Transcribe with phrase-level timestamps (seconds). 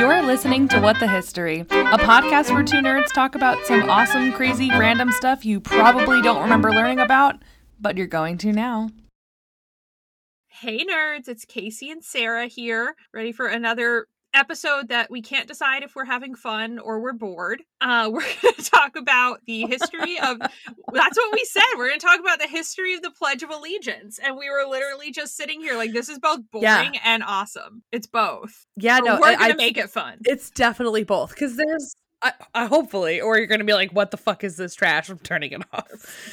[0.00, 4.32] You're listening to What the History, a podcast where two nerds talk about some awesome,
[4.32, 7.36] crazy, random stuff you probably don't remember learning about,
[7.78, 8.88] but you're going to now.
[10.48, 15.82] Hey nerds, it's Casey and Sarah here, ready for another episode that we can't decide
[15.82, 17.62] if we're having fun or we're bored.
[17.80, 20.38] Uh, we're going to talk about the history of
[20.92, 21.62] that's what we said.
[21.76, 24.18] We're going to talk about the history of the Pledge of Allegiance.
[24.22, 27.00] And we were literally just sitting here like, this is both boring Yeah.
[27.04, 27.82] and awesome.
[27.92, 28.66] It's both.
[28.76, 30.18] Yeah, no, we're going to make it fun.
[30.24, 34.16] it's definitely both because there's I, I hopefully or you're gonna be like what the
[34.16, 35.88] fuck is this trash i'm turning it off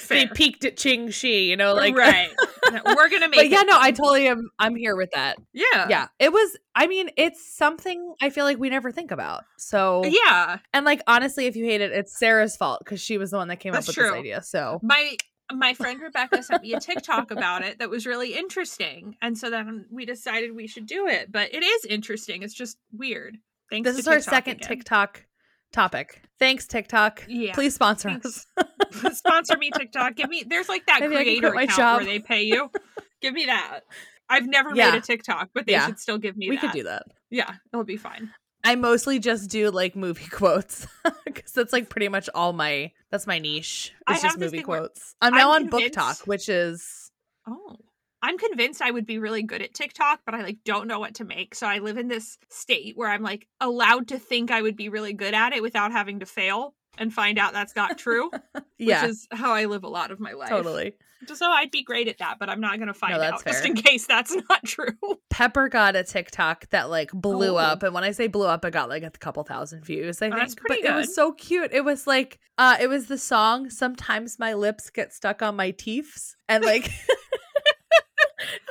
[0.09, 0.33] they Fair.
[0.35, 2.29] peaked at ching shi you know like right.
[2.85, 5.37] We're going to make but yeah it no i totally am i'm here with that
[5.53, 5.87] Yeah.
[5.87, 10.03] yeah it was i mean it's something i feel like we never think about so
[10.05, 10.57] Yeah.
[10.73, 13.47] and like honestly if you hate it it's sarah's fault because she was the one
[13.47, 14.09] that came That's up with true.
[14.11, 15.15] this idea so my
[15.53, 19.49] my friend Rebecca sent me a TikTok about it that was really interesting, and so
[19.49, 21.31] then we decided we should do it.
[21.31, 22.43] But it is interesting.
[22.43, 23.37] It's just weird.
[23.69, 23.89] Thanks.
[23.89, 24.67] this is our second again.
[24.67, 25.25] tiktok
[25.73, 27.53] topic thanks tiktok Yeah.
[27.53, 28.45] please sponsor Thanks.
[28.55, 30.15] us Sponsor me TikTok.
[30.15, 30.43] Give me.
[30.47, 31.97] There's like that Maybe creator account job.
[31.97, 32.71] where they pay you.
[33.21, 33.81] Give me that.
[34.29, 34.91] I've never Yeah.
[34.91, 35.85] made a TikTok, but they Yeah.
[35.87, 36.61] should still give me we that.
[36.61, 38.31] could do that Yeah, it'll be fine.
[38.63, 40.87] I mostly just do like movie quotes
[41.25, 43.93] because that's like pretty much all my that's my niche.
[44.09, 45.15] It's just movie quotes.
[45.21, 47.11] I'm I'm now on BookTok, which is
[47.47, 47.75] Oh.
[48.21, 51.15] I'm convinced I would be really good at TikTok, but I like don't know what
[51.15, 51.53] to make.
[51.55, 54.89] So I live in this state where I'm like allowed to think I would be
[54.89, 58.31] really good at it without having to fail and find out that's not true.
[58.79, 60.49] yeah, Which is how I live a lot of my life.
[60.49, 60.93] totally.
[61.27, 63.65] Just so I'd be great at that, but I'm not gonna find that's out just
[63.65, 64.93] in case that's not true.
[65.31, 67.57] Pepper got a TikTok that like blew Oh.
[67.57, 70.21] up, and when I say blew up, it got like a couple thousand views.
[70.21, 71.71] I Oh, think, that's pretty but it was so cute.
[71.73, 73.69] It was like uh, it was the song.
[73.71, 76.89] Sometimes my lips get stuck on my teeths, and like.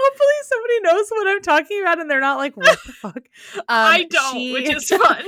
[0.06, 3.18] Hopefully somebody knows what I'm talking about and they're not like, what the fuck?
[3.56, 5.24] Um, I don't, she- which is fun.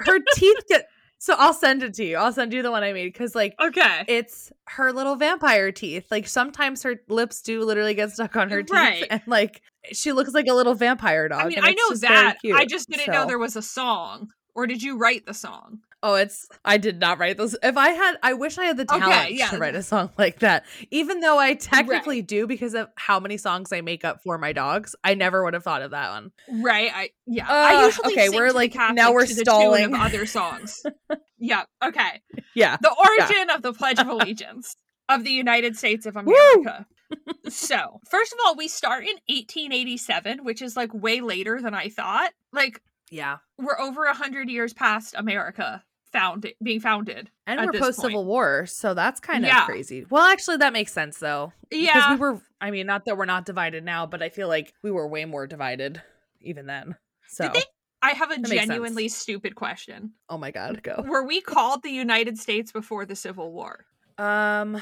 [0.00, 0.86] her teeth get
[1.24, 2.18] so I'll send it to you.
[2.18, 4.04] I'll send you the one I made because like okay.
[4.08, 6.04] it's her little vampire teeth.
[6.10, 9.06] Like sometimes her lips do literally get stuck on her teeth, Right.
[9.08, 11.40] and like she looks like a little vampire dog.
[11.40, 12.36] I mean, I know that.
[12.54, 14.28] I just didn't know there was a song.
[14.54, 15.78] Or did you write the song?
[16.06, 17.56] Oh, it's I did not write those.
[17.62, 19.48] If I had, I wish I had the Okay, talent yeah.
[19.48, 20.66] to write a song like that.
[20.90, 24.52] Even though I technically do because of how many songs I make up for my
[24.52, 26.30] dogs, I never would have thought of that one.
[26.62, 26.90] Right.
[26.94, 27.48] I yeah.
[27.48, 29.94] Uh, I usually okay, we're like- now we're to the tune stalling.
[29.94, 30.82] of other songs.
[31.38, 31.64] yeah.
[31.82, 32.20] Okay.
[32.54, 32.76] Yeah.
[32.80, 34.76] The origin of the Pledge of Allegiance
[35.08, 36.86] of the United States of America.
[37.48, 41.88] so, first of all, we start in 1887, which is like way later than I
[41.88, 42.32] thought.
[42.52, 43.38] Like Yeah.
[43.58, 45.82] we're over a hundred years past America
[46.14, 47.28] found being founded.
[47.46, 48.24] And we're post Civil.
[48.24, 49.66] War, so that's kind of Yeah.
[49.66, 50.06] crazy.
[50.08, 51.52] Well, actually, that makes sense though.
[51.70, 54.48] Yeah, Because we were, I mean, not that we're not divided now, but I feel
[54.48, 56.00] like we were way more divided
[56.40, 56.96] even then.
[57.28, 57.62] So, they-
[58.00, 60.12] I have a genuinely stupid question.
[60.28, 61.02] oh my God, go.
[61.06, 63.84] Were we called the United States before the Civil War?
[64.18, 64.80] Um,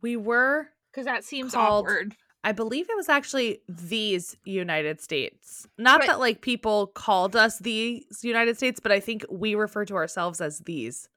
[0.00, 2.14] we were, Because that seems Called- awkward.
[2.44, 5.66] I believe it was actually these United States.
[5.78, 9.84] Not But- that like people called us the United States, but I think we refer
[9.84, 11.08] to ourselves as these.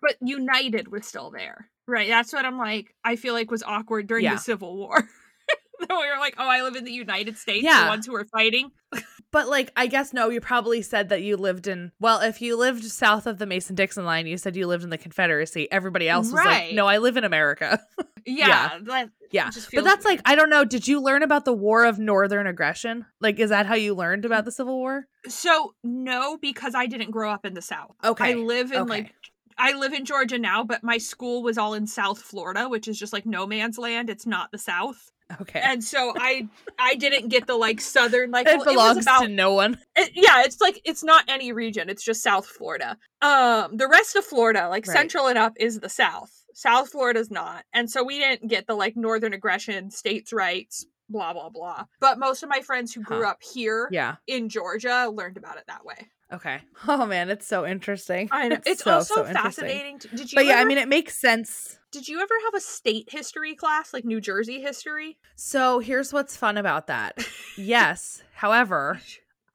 [0.00, 1.68] But United was still there.
[1.86, 2.08] Right.
[2.08, 2.94] That's what I'm like.
[3.04, 4.34] I feel like was awkward during Yeah.
[4.34, 5.08] the Civil War.
[5.80, 7.64] we were like, oh, I live in the United States.
[7.64, 7.84] Yeah.
[7.84, 8.70] The ones who are fighting.
[9.32, 11.92] But like, I guess no, you probably said that you lived in.
[12.00, 14.90] Well, if you lived south of the Mason Dixon line, you said you lived in
[14.90, 15.70] the Confederacy.
[15.70, 16.66] Everybody else was Right.
[16.66, 17.80] like, no, I live in America.
[18.26, 18.78] Yeah.
[19.32, 19.48] Yeah.
[19.48, 20.04] It But that's weird.
[20.04, 20.64] like, I don't know.
[20.64, 23.06] Did you learn about the War of Northern Aggression?
[23.20, 25.06] Like, is that how you learned about the Civil War?
[25.28, 27.94] so no, because I didn't grow up in the South.
[28.04, 28.32] Okay.
[28.32, 28.90] I live in okay.
[28.90, 29.14] like
[29.58, 32.98] I live in Georgia now, but my school was all in South Florida, which is
[32.98, 34.08] just like no man's land.
[34.08, 35.10] It's not the South.
[35.40, 35.60] okay.
[35.62, 36.48] And so I
[36.78, 39.78] I didn't get the like southern like it well, belongs was about to no one.
[39.94, 41.90] it- yeah, it's like it's not any region.
[41.90, 42.96] It's just South Florida.
[43.22, 44.96] Um, the rest of Florida, like Right.
[44.96, 46.32] central and up, is the South.
[46.54, 51.32] South Florida's not, and so we didn't get the like northern aggression, states' rights, blah
[51.32, 51.84] blah blah.
[52.00, 53.30] But most of my friends who grew Huh.
[53.30, 54.16] up here Yeah.
[54.26, 56.08] in Georgia learned about it that way.
[56.32, 56.60] Okay.
[56.88, 58.28] Oh man, it's so interesting.
[58.32, 59.98] I know it's, so, also so fascinating.
[60.00, 60.36] to- Did you?
[60.36, 61.78] But yeah, I mean, it makes sense.
[61.92, 65.18] did you ever have a state history class, like New Jersey history?
[65.36, 67.18] So here's what's fun about that.
[67.58, 68.22] Yes.
[68.34, 69.00] However,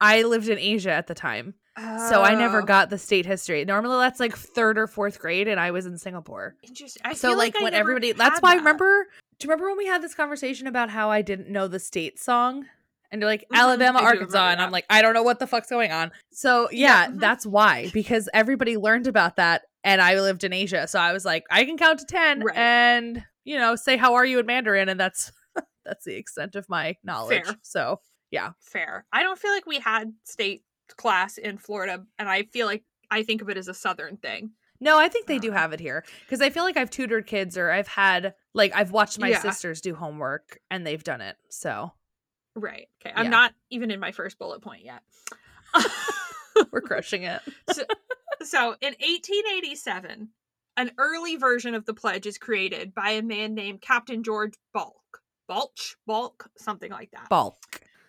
[0.00, 1.54] I lived in Asia at the time.
[1.78, 3.64] So I never Oh, got the state history.
[3.64, 6.56] Normally that's like third or fourth grade, and I was in Singapore.
[6.62, 7.02] Interesting.
[7.04, 8.58] I so like, I when everybody that's why that.
[8.58, 9.06] remember
[9.38, 12.18] do you remember when we had this conversation about how I didn't know the state
[12.18, 12.64] song?
[13.12, 15.68] And you're like Mhm, Alabama, Arkansas, and I'm like, I don't know what the fuck's
[15.68, 16.10] going on.
[16.32, 17.20] So Yeah, yeah, mhm.
[17.20, 17.90] that's why.
[17.92, 20.88] Because everybody learned about that and I lived in Asia.
[20.88, 22.56] So I was like, I can count to ten Right.
[22.56, 25.30] and you know, say how are you in Mandarin, and that's
[25.84, 27.44] that's the extent of my knowledge.
[27.44, 27.54] Fair.
[27.62, 28.00] So
[28.30, 28.52] yeah.
[28.60, 29.04] Fair.
[29.12, 30.62] I don't feel like we had state
[30.96, 34.50] class in Florida, and I feel like I think of it as a Southern thing.
[34.80, 35.54] No, I think they do Uh.
[35.54, 38.90] have it here because I feel like I've tutored kids or I've had like I've
[38.90, 39.40] watched my Yeah.
[39.40, 41.36] sisters do homework and they've done it.
[41.50, 41.92] So
[42.54, 42.88] Right.
[43.00, 43.12] Okay.
[43.14, 43.30] I'm Yeah.
[43.30, 45.02] not even in my first bullet point yet.
[46.72, 47.40] we're crushing it.
[48.42, 50.28] so in 1887,
[50.76, 55.20] an early version of the pledge is created by a man named Captain George Balk.
[55.48, 55.96] Balch?
[56.06, 56.50] Balk?
[56.58, 57.28] Something like that.
[57.28, 57.56] Bulk.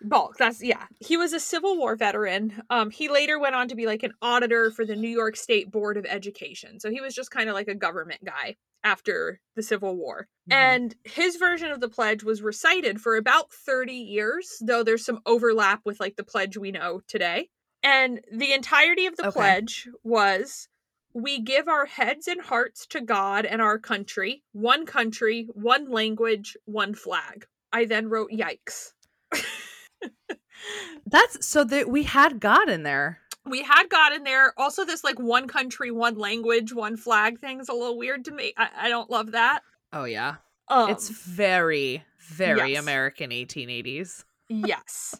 [0.02, 0.36] Balk.
[0.38, 0.86] That's yeah.
[1.00, 2.62] He was a Civil War veteran.
[2.70, 5.70] Um, he later went on to be like an auditor for the New York State
[5.70, 6.80] Board of Education.
[6.80, 10.28] So he was just kind of like a government guy after the Civil War.
[10.50, 10.54] Mhm.
[10.54, 15.20] And his version of the pledge was recited for about 30 years, though there's some
[15.26, 17.48] overlap with like the pledge we know today.
[17.82, 19.32] And the entirety of the Okay.
[19.38, 20.68] pledge was
[21.14, 26.56] we give our heads and hearts to God and our country, one country, one language,
[26.64, 27.46] one flag.
[27.72, 28.92] I then wrote yikes.
[31.06, 33.20] That's so that we had God in there.
[33.46, 34.52] we had God in there.
[34.58, 38.32] Also, this like one country, one language, one flag thing is a little weird to
[38.32, 38.52] me.
[38.56, 39.60] I, I don't love that.
[39.92, 40.36] Oh yeah.
[40.68, 42.82] Um, it's very, very yes.
[42.82, 44.24] American 1880s.
[44.48, 45.18] yes,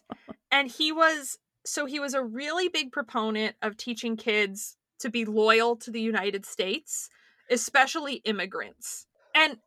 [0.51, 5.25] and he was so he was a really big proponent of teaching kids to be
[5.25, 7.09] loyal to the United States,
[7.49, 9.07] especially immigrants.
[9.33, 9.57] And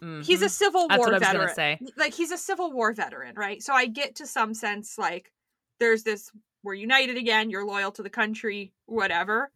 [0.00, 0.50] he's a Mhm.
[0.50, 1.88] Civil That's War what I was veteran.
[1.96, 3.62] Like he's a Civil War veteran, right?
[3.62, 5.32] So I get to some sense like
[5.78, 6.30] there's this
[6.62, 9.50] we're united again, you're loyal to the country, whatever.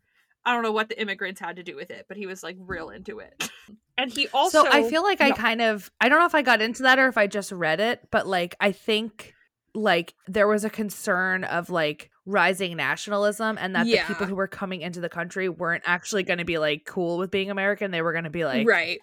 [0.44, 2.56] I don't know what the immigrants had to do with it, but he was like
[2.58, 3.50] real into it.
[3.98, 6.40] And he also so I feel like I kind of I don't know if I
[6.40, 9.34] got into that or if I just read it, but like I think
[9.74, 14.48] like there was a concern of like rising nationalism and that the people who were
[14.48, 17.90] coming into the country weren't actually going to be like cool with being American.
[17.90, 19.00] They were going to be like right.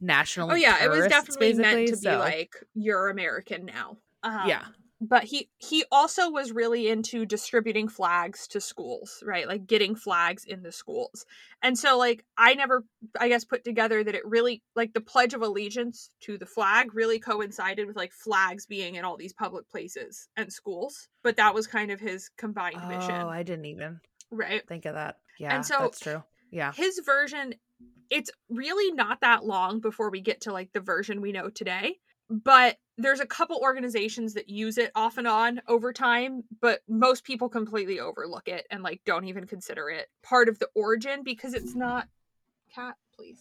[0.00, 0.52] National.
[0.52, 3.98] Oh yeah, it was definitely meant to be like you're American now.
[4.22, 4.64] Um, Yeah.
[5.00, 9.46] But he he also was really into distributing flags to schools, right?
[9.46, 11.26] Like getting flags in the schools.
[11.62, 12.84] And so like I never
[13.20, 16.94] I guess put together that it really like the pledge of allegiance to the flag
[16.94, 21.08] really coincided with like flags being in all these public places and schools.
[21.22, 24.00] But that was kind of his combined Oh, mission, Oh, I didn't even
[24.30, 24.66] right?
[24.66, 25.16] think of that.
[25.38, 26.22] Yeah, and so that's true.
[26.50, 26.72] Yeah.
[26.72, 27.56] his version
[28.10, 31.96] it's really not that long before we get to like the version we know today
[32.30, 37.24] but there's a couple organizations that use it off and on over time but most
[37.24, 41.54] people completely overlook it and like don't even consider it part of the origin because
[41.54, 42.08] it's not
[42.74, 43.38] cat please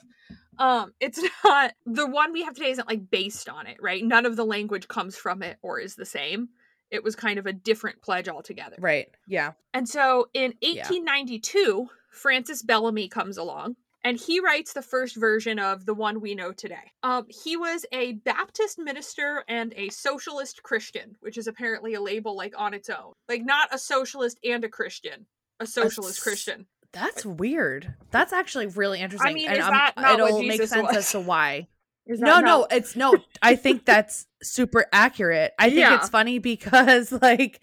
[0.60, 4.26] um it's not the one we have today isn't like based on it right none
[4.26, 6.50] of the language comes from it or is the same
[6.92, 9.08] it was kind of a different pledge altogether Right.
[9.28, 9.54] Yeah.
[9.74, 10.84] and so in Yeah.
[10.84, 16.36] 1892, Francis Bellamy comes along and he writes the first version of the one we
[16.36, 16.92] know today.
[17.04, 22.36] Um, he was a Baptist minister and a socialist Christian, which is apparently a label
[22.36, 23.14] like on its own.
[23.30, 25.26] Like not a socialist and a Christian,
[25.60, 26.66] a socialist s- Christian.
[26.92, 27.96] That's weird.
[28.12, 29.32] That's actually really interesting.
[29.32, 30.96] I mean, and is um, that not it'll make sense was?
[30.98, 31.68] as to why.
[32.06, 33.16] No, not- no, it's no.
[33.42, 35.54] I think that's super accurate.
[35.58, 35.96] I think Yeah.
[35.96, 37.62] it's funny because like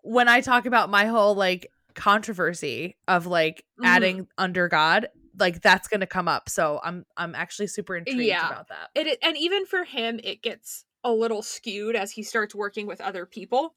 [0.00, 3.86] when I talk about my whole like controversy of like Mhm.
[3.86, 6.48] adding under God, like that's going to come up.
[6.48, 8.46] So I'm I'm actually super intrigued Yeah.
[8.46, 8.90] about that.
[8.94, 13.00] it and even for him it gets a little skewed as he starts working with
[13.00, 13.74] other people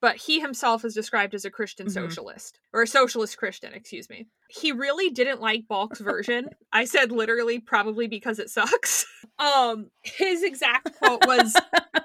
[0.00, 1.92] but he himself is described as a christian Mhm.
[1.92, 7.12] socialist or a socialist christian excuse me he really didn't like balk's version i said
[7.12, 9.06] literally probably because it sucks
[9.38, 11.54] um his exact quote was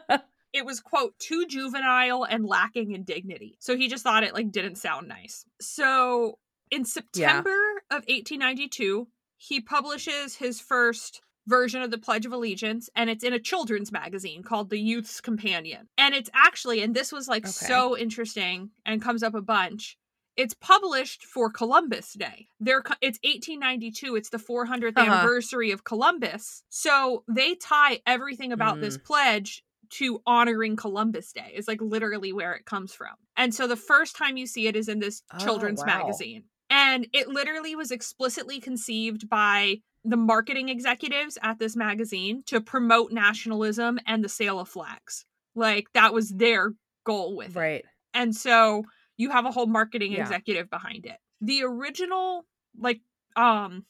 [0.53, 4.51] it was quote too juvenile and lacking in dignity so he just thought it like
[4.51, 6.37] didn't sound nice so
[6.71, 7.55] in september
[7.91, 9.07] of 1892
[9.37, 13.91] he publishes his first version of the pledge of allegiance and it's in a children's
[13.91, 17.53] magazine called the youth's companion and it's actually and this was like Okay.
[17.55, 19.97] so interesting and comes up a bunch
[20.37, 22.47] it's published for Columbus Day.
[22.61, 24.15] They're it's 1892.
[24.15, 25.11] It's the 400th Uh-huh.
[25.11, 26.63] anniversary of Columbus.
[26.69, 29.63] So they tie everything about this pledge
[29.97, 31.51] to honoring Columbus Day.
[31.55, 33.15] Is like literally where it comes from.
[33.35, 35.97] And so the first time you see it is in this Oh, children's wow.
[35.97, 36.45] magazine.
[36.69, 43.11] And it literally was explicitly conceived by the marketing executives at this magazine to promote
[43.11, 45.25] nationalism and the sale of flags.
[45.55, 46.73] Like that was their
[47.05, 47.59] goal with it.
[47.59, 47.85] Right.
[48.13, 48.83] And so
[49.17, 50.21] you have a whole marketing Yeah.
[50.21, 51.17] executive behind it.
[51.41, 52.45] The original
[52.77, 53.01] like
[53.35, 53.85] um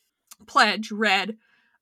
[0.48, 1.38] pledge read,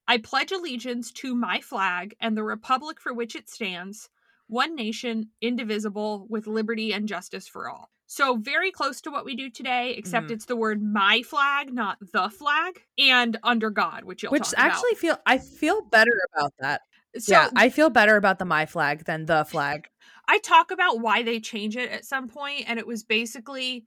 [0.08, 4.10] I pledge allegiance to my flag and the republic for which it stands,
[4.48, 7.92] one nation, indivisible, with liberty and justice for all.
[8.10, 10.32] So very close to what we do today, except Mhm.
[10.32, 14.58] it's the word my flag, not the flag, and under God, which you'll Which talk
[14.58, 14.64] about.
[14.82, 16.82] actually feel I feel better about that.
[17.18, 19.90] So yeah, I feel better about the my flag than the flag.
[20.28, 23.86] I talk about why they change it at some point, and it was basically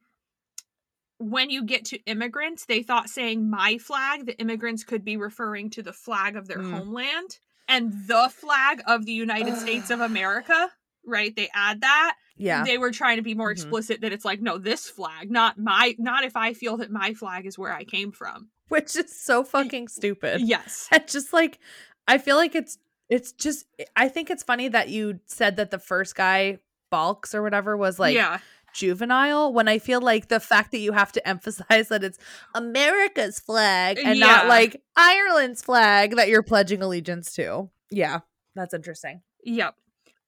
[1.19, 5.69] when you get to immigrants, they thought saying my flag, the immigrants could be referring
[5.71, 6.63] to the flag of their Mm.
[6.63, 10.71] homeland and the flag of the United States of America,
[11.05, 11.35] right?
[11.35, 12.15] They add that.
[12.41, 12.63] Yeah.
[12.65, 13.53] They were trying to be more Mhm.
[13.53, 17.13] explicit that it's like, no, this flag, not my, not if I feel that my
[17.13, 18.49] flag is where I came from.
[18.69, 20.41] Which is so fucking stupid.
[20.41, 20.87] Yes.
[20.91, 21.59] And just like
[22.07, 22.77] I feel like it's
[23.09, 27.41] it's just I think it's funny that you said that the first guy Balks or
[27.41, 28.39] whatever was like yeah.
[28.73, 32.17] juvenile when I feel like the fact that you have to emphasize that it's
[32.55, 34.25] America's flag and Yeah.
[34.25, 37.69] not like Ireland's flag that you're pledging allegiance to.
[37.89, 38.19] Yeah,
[38.55, 39.21] that's interesting.
[39.43, 39.75] Yep.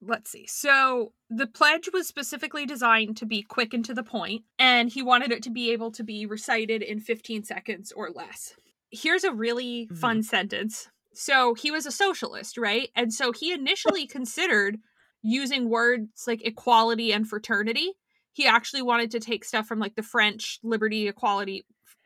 [0.06, 0.46] Let's see.
[0.46, 5.02] So the pledge was specifically designed to be quick and to the point, and he
[5.02, 8.54] wanted it to be able to be recited in 15 seconds or less.
[8.90, 9.94] Here's a really hmm.
[9.94, 10.88] fun sentence.
[11.14, 12.90] So he was a socialist, right?
[12.94, 14.78] And so he initially considered
[15.22, 17.92] using words like equality and fraternity.
[18.32, 21.64] He actually wanted to take stuff from like the French liberty, equality,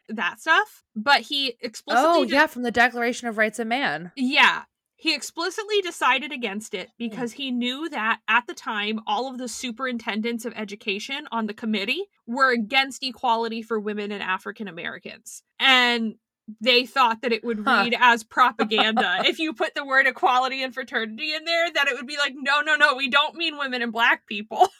[0.08, 0.84] that stuff.
[0.94, 4.12] But he oh, explicitly Oh, yeah, from the Declaration of Rights of Man.
[4.14, 4.62] yeah.
[5.00, 6.92] He explicitly decided against it hmm.
[6.98, 11.54] because he knew that at the time, all of the superintendents of education on the
[11.54, 15.44] committee were against equality for women and African Americans.
[15.60, 16.16] And
[16.60, 17.82] they thought that it would Huh.
[17.84, 19.22] read as propaganda.
[19.24, 22.34] if you put the word equality and fraternity in there, that it would be like,
[22.34, 24.68] no, no, no, we don't mean women and black people.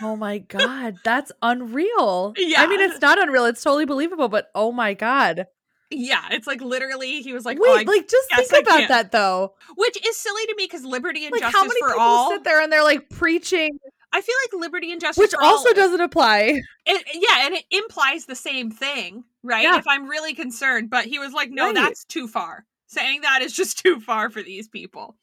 [0.00, 2.32] Oh my god, that's unreal.
[2.38, 2.62] Yeah.
[2.62, 3.44] I mean, it's not unreal.
[3.44, 5.46] It's totally believable, but oh my god.
[5.90, 8.88] Yeah, it's like literally, he was like, oh, Wait, oh, like just think about can't.
[8.88, 9.54] that though.
[9.76, 12.30] which is silly to me because liberty and Like justice how many for people all.
[12.30, 13.78] sit there and they're like preaching,
[14.12, 16.60] I feel like liberty and justice which for all also doesn't apply.
[16.86, 19.62] It, yeah, and it implies the same thing, right?
[19.64, 19.78] Yeah.
[19.78, 21.74] If I'm really concerned, but he was like, "No, Right.
[21.74, 22.64] that's too far.
[22.86, 25.16] Saying that is just too far for these people."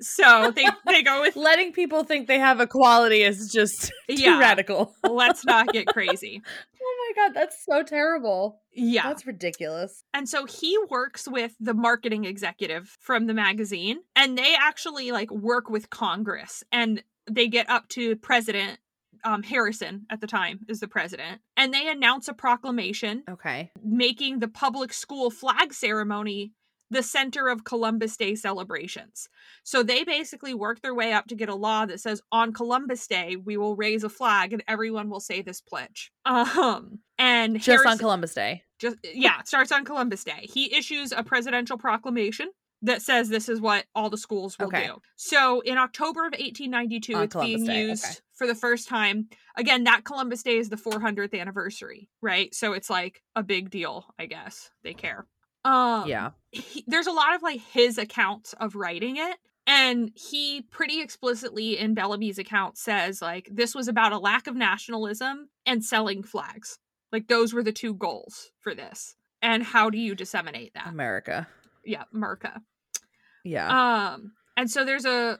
[0.00, 4.38] So they they go with, Letting people think they have equality is just too Yeah.
[4.38, 4.94] radical.
[5.02, 6.42] "Let's not get crazy."
[6.86, 8.60] Oh my god, that's so terrible.
[8.72, 10.04] Yeah, That's ridiculous.
[10.12, 15.30] and so he works with the marketing executive from the magazine, and they actually like
[15.30, 18.78] work with Congress, and they get up to President.
[19.24, 23.70] Um, Harrison at the time is the president, and they announce a proclamation Okay.
[23.82, 26.52] making the public school flag ceremony
[26.94, 29.28] the center of Columbus Day celebrations.
[29.64, 33.06] So they basically work their way up to get a law that says on Columbus
[33.06, 36.10] Day we will raise a flag and everyone will say this pledge.
[36.26, 38.62] Um and Just on Columbus Day.
[38.80, 40.48] just yeah, it starts on Columbus Day.
[40.52, 42.48] He issues a presidential proclamation
[42.82, 44.86] that says this is what all the schools will Okay.
[44.88, 44.96] do.
[45.16, 48.14] So in October of 1892, On it's Columbus being Day, used okay.
[48.34, 49.28] for the first time.
[49.56, 52.54] Again, that Columbus Day is the 400th anniversary, right?
[52.54, 54.70] So it's like a big deal, I guess.
[54.82, 55.26] They care.
[55.64, 56.30] Um, yeah.
[56.50, 59.36] he, there's a lot of like his accounts of writing it.
[59.66, 64.54] And he pretty explicitly in Bellamy's account says like this was about a lack of
[64.54, 66.78] nationalism and selling flags.
[67.12, 69.16] Like those were the two goals for this.
[69.40, 70.88] And how do you disseminate that?
[70.88, 71.46] America.
[71.84, 72.60] yeah, Merca.
[73.44, 73.68] Yeah.
[74.14, 75.38] Um, and so there's a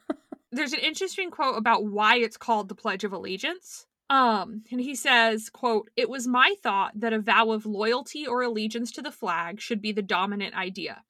[0.53, 3.87] there's an interesting quote about why it's called the Pledge of Allegiance.
[4.11, 8.43] Um, and he says, quote, It was my thought that a vow of loyalty or
[8.43, 11.03] allegiance to the flag should be the dominant idea.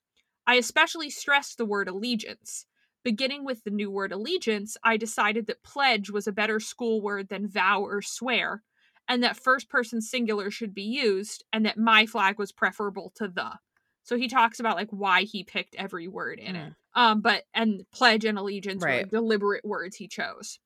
[0.46, 2.66] I especially stressed the word allegiance.
[3.02, 7.28] Beginning with the new word allegiance, I decided that pledge was a better school word
[7.28, 8.62] than vow or swear,
[9.08, 13.28] and that first person singular should be used, and that my flag was preferable to
[13.28, 13.58] the.
[14.04, 16.72] So he talks about like why he picked every word in it.
[16.94, 20.58] Um, but and pledge and allegiance were deliberate words he chose.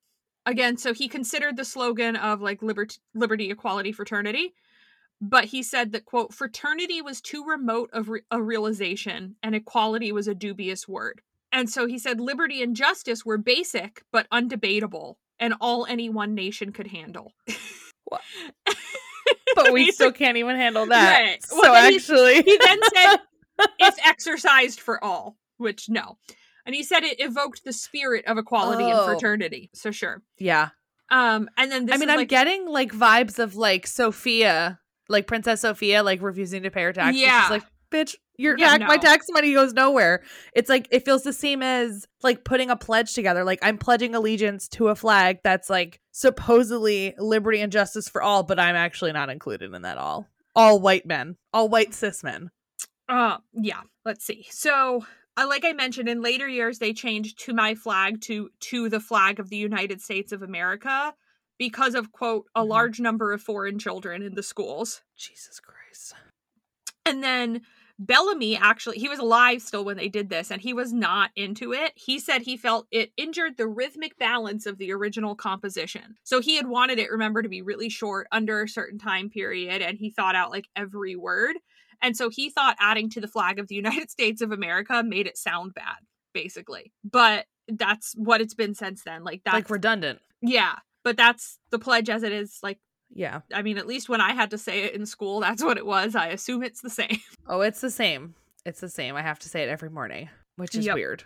[0.49, 4.55] Again, so he considered the slogan of like liberty, liberty, equality, fraternity,
[5.21, 10.11] but he said that quote fraternity was too remote of re- a realization and equality
[10.11, 11.21] was a dubious word.
[11.52, 16.35] And so he said liberty and justice were basic but undebatable and all any one
[16.35, 17.33] nation could handle.
[19.55, 21.21] But we still can't even handle that.
[21.21, 21.45] Right.
[21.45, 23.17] So Well, he- actually, he then said
[23.81, 26.17] it's exercised for all, which no.
[26.68, 28.90] And he said it evoked the spirit of equality Oh.
[28.90, 29.70] and fraternity.
[29.75, 30.22] So sure.
[30.38, 30.68] yeah.
[31.10, 35.26] Um, and then this I mean, I'm like, getting like vibes of like Sophia, like
[35.26, 37.22] Princess Sophia, like refusing to pay her taxes.
[37.22, 37.40] Yeah.
[37.44, 40.22] She's like, bitch, your Yeah, tax, my tax money goes nowhere.
[40.52, 43.42] It's like it feels the same as like putting a pledge together.
[43.42, 48.42] Like I'm pledging allegiance to a flag that's like supposedly liberty and justice for all,
[48.42, 50.28] but I'm actually not included in that all.
[50.54, 52.50] All white men, all white cis men.
[53.08, 53.80] Uh, yeah.
[54.04, 54.46] Let's see.
[54.50, 55.06] So,
[55.45, 59.38] like I mentioned, in later years, they changed to my flag to to the flag
[59.40, 61.14] of the United States of America
[61.59, 62.68] because of quote a Mhm.
[62.68, 65.02] large number of foreign children in the schools.
[65.16, 66.14] Jesus Christ.
[67.04, 67.62] And then
[67.99, 71.73] Bellamy actually, he was alive still when they did this, and he was not into
[71.73, 71.92] it.
[71.97, 76.16] He said he felt it injured the rhythmic balance of the original composition.
[76.23, 79.83] So he had wanted it, remember, to be really short under a certain time period,
[79.83, 81.57] and he thought out like every word.
[82.02, 85.26] And so he thought adding to the flag of the United States of America made
[85.26, 85.97] it sound bad,
[86.35, 86.93] basically.
[87.05, 89.25] But that's what it's been since then.
[89.25, 90.21] Like that's like redundant.
[90.40, 90.76] yeah.
[91.05, 92.59] But that's the pledge as it is.
[92.62, 92.78] Like,
[93.11, 93.40] Yeah.
[93.55, 95.87] I mean, at least when I had to say it in school, that's what it
[95.87, 96.14] was.
[96.17, 97.19] I assume it's the same.
[97.47, 98.35] Oh, it's the same.
[98.67, 99.14] It's the same.
[99.17, 100.95] I have to say it every morning, which is Yep.
[100.97, 101.25] weird.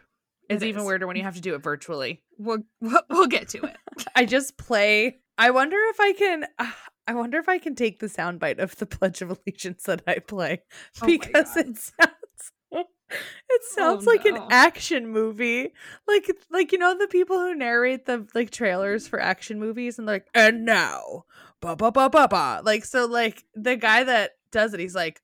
[0.49, 0.87] It It's even is.
[0.87, 2.23] weirder when you have to do it virtually.
[2.39, 3.77] We'll we'll, we'll get to it.
[4.15, 5.19] I just play.
[5.39, 6.47] I wonder if I can.
[6.59, 6.71] Uh,
[7.07, 10.19] I wonder if I can take the soundbite of the Pledge of Allegiance that I
[10.19, 10.63] play
[11.03, 12.53] Oh because it sounds.
[12.71, 12.87] It
[13.51, 14.37] oh, sounds like no.
[14.37, 15.75] an action movie,
[16.09, 20.09] like like you know the people who narrate the like trailers for action movies, and
[20.09, 21.25] they're like, and now,
[21.61, 25.21] ba ba ba ba ba, like so like the guy that does it, he's like,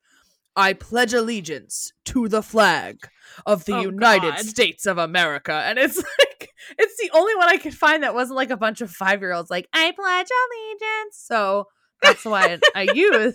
[0.57, 3.09] I pledge allegiance to the flag
[3.47, 4.45] of the Oh, United God.
[4.45, 5.53] States of America.
[5.53, 8.81] And it's like, it's the only one I could find that wasn't like a bunch
[8.81, 11.17] of five year olds, like, I pledge allegiance.
[11.25, 11.67] So
[12.03, 13.35] that's why I use.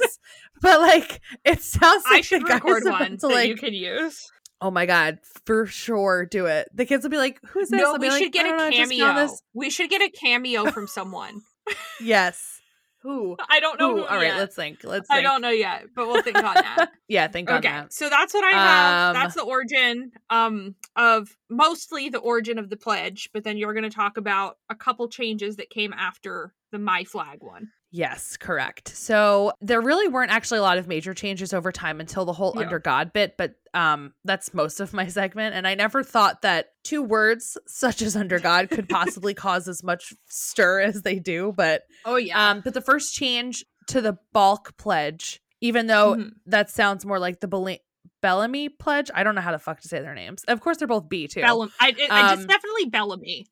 [0.61, 4.29] But like, it sounds like I should record one to, that like, you can use.
[4.61, 6.67] oh my God, for sure do it.
[6.73, 7.81] The kids will be like, who's this?
[7.81, 9.21] No, we like, should get "I don't know, a I just found cameo.
[9.27, 11.41] this." We should get a cameo from someone.
[12.01, 12.59] Yes.
[13.03, 13.35] Who?
[13.49, 13.89] I don't know.
[13.89, 13.97] Who?
[13.97, 14.37] Who All right, yet.
[14.37, 14.83] let's think.
[14.83, 16.91] Let's I don't know yet, but we'll think on that.
[17.09, 17.79] Yeah, think on that.
[17.79, 19.15] okay, so that's what I have.
[19.15, 23.73] Um, that's the origin um of mostly the origin of the pledge, but then you're
[23.73, 27.71] going to talk about a couple changes that came after the my flag one.
[27.95, 28.87] Yes, correct.
[28.97, 32.51] So there really weren't actually a lot of major changes over time until the whole
[32.55, 32.63] Yeah.
[32.63, 36.69] under God bit, but um that's most of my segment and I never thought that
[36.83, 41.53] two words such as under God could possibly cause as much stir as they do,
[41.55, 42.49] but Oh yeah.
[42.51, 46.31] um but the first change to the bulk pledge, even though Mhm.
[46.47, 47.77] that sounds more like the Bel-
[48.23, 50.43] Bellamy pledge, I don't know how the fuck to say their names.
[50.47, 51.41] Of course they're both B too.
[51.41, 51.71] Bellamy.
[51.79, 53.45] I, it, um, just definitely Bellamy.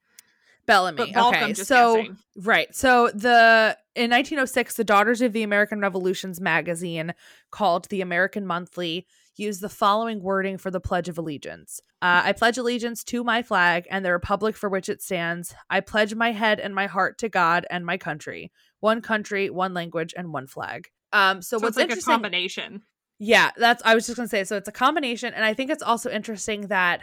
[0.71, 1.11] Bellamy.
[1.11, 1.53] Bulk, okay.
[1.53, 2.17] So guessing.
[2.37, 2.75] Right.
[2.75, 7.13] So the in 1906, the Daughters of the American Revolutions magazine,
[7.51, 9.05] called the American Monthly,
[9.35, 11.79] used the following wording for the Pledge of Allegiance.
[12.01, 15.53] Uh, I pledge allegiance to my flag and the republic for which it stands.
[15.69, 18.51] I pledge my head and my heart to God and my country.
[18.79, 20.87] One country, one language, and one flag.
[21.13, 22.11] Um, so, So, what's it's like a interesting?
[22.13, 22.81] combination.
[23.19, 24.43] Yeah, that's I was just gonna say.
[24.45, 27.01] So it's a combination, and I think it's also interesting that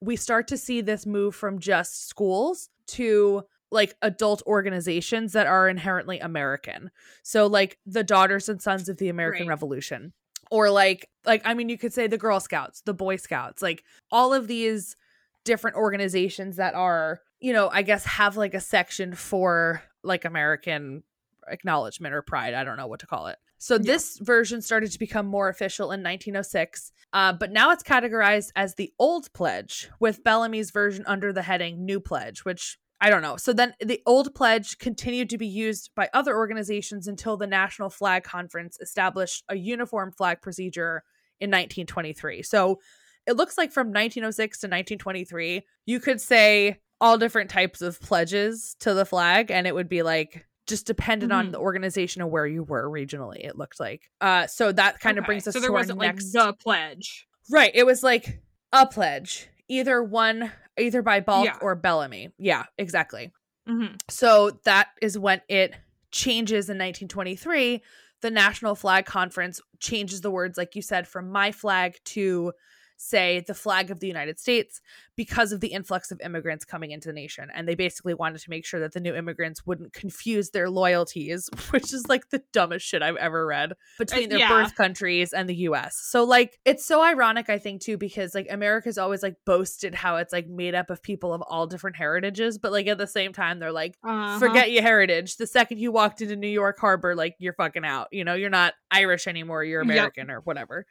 [0.00, 5.68] we start to see this move from just schools to like adult organizations that are
[5.68, 6.90] inherently American.
[7.22, 9.52] So like the Daughters and Sons of the American Right.
[9.52, 10.12] Revolution.
[10.50, 13.84] Or like like I mean you could say the Girl Scouts, the Boy Scouts, like
[14.10, 14.96] all of these
[15.44, 21.04] different organizations that are, you know, I guess have like a section for like American
[21.46, 22.54] acknowledgement or pride.
[22.54, 23.38] I don't know what to call it.
[23.60, 23.92] So Yeah.
[23.92, 28.74] this version started to become more official in 1906, uh, but now it's categorized as
[28.74, 33.36] the old pledge, with Bellamy's version under the heading New Pledge, which I don't know.
[33.36, 37.90] So then the old pledge continued to be used by other organizations until the National
[37.90, 41.02] Flag Conference established a uniform flag procedure
[41.38, 42.42] in 1923.
[42.42, 42.80] So
[43.26, 48.76] it looks like from 1906 to 1923, you could say all different types of pledges
[48.80, 51.52] to the flag, and it would be like just dependent on Mhm.
[51.52, 53.44] the organization of where you were regionally.
[53.44, 54.10] It looked like.
[54.22, 56.34] Uh, so that kind of Okay, brings us So there to our wasn't next.
[56.34, 57.26] like the pledge.
[57.50, 57.70] Right.
[57.74, 58.40] It was like
[58.72, 61.58] a pledge, either one, either by Balk Yeah.
[61.60, 62.30] or Bellamy.
[62.38, 63.32] Yeah, exactly.
[63.66, 65.74] hmm So that is when it
[66.10, 67.82] changes in 1923.
[68.22, 72.52] The National Flag Conference changes the words, like you said, from my flag to
[73.00, 74.80] say the flag of the United States
[75.16, 77.48] because of the influx of immigrants coming into the nation.
[77.54, 81.48] And they basically wanted to make sure that the new immigrants wouldn't confuse their loyalties,
[81.70, 84.48] which is like the dumbest shit I've ever read between their yeah.
[84.48, 85.96] birth countries and the US.
[85.96, 90.16] So like it's so ironic I think too because like America's always like boasted how
[90.16, 93.32] it's like made up of people of all different heritages, but like at the same
[93.32, 94.38] time they're like Uh-huh.
[94.38, 95.36] forget your heritage.
[95.36, 98.08] The second you walked into New York Harbor, like you're fucking out.
[98.12, 99.90] You know, you're not Irish anymore, you're Yep.
[99.90, 100.86] American or whatever.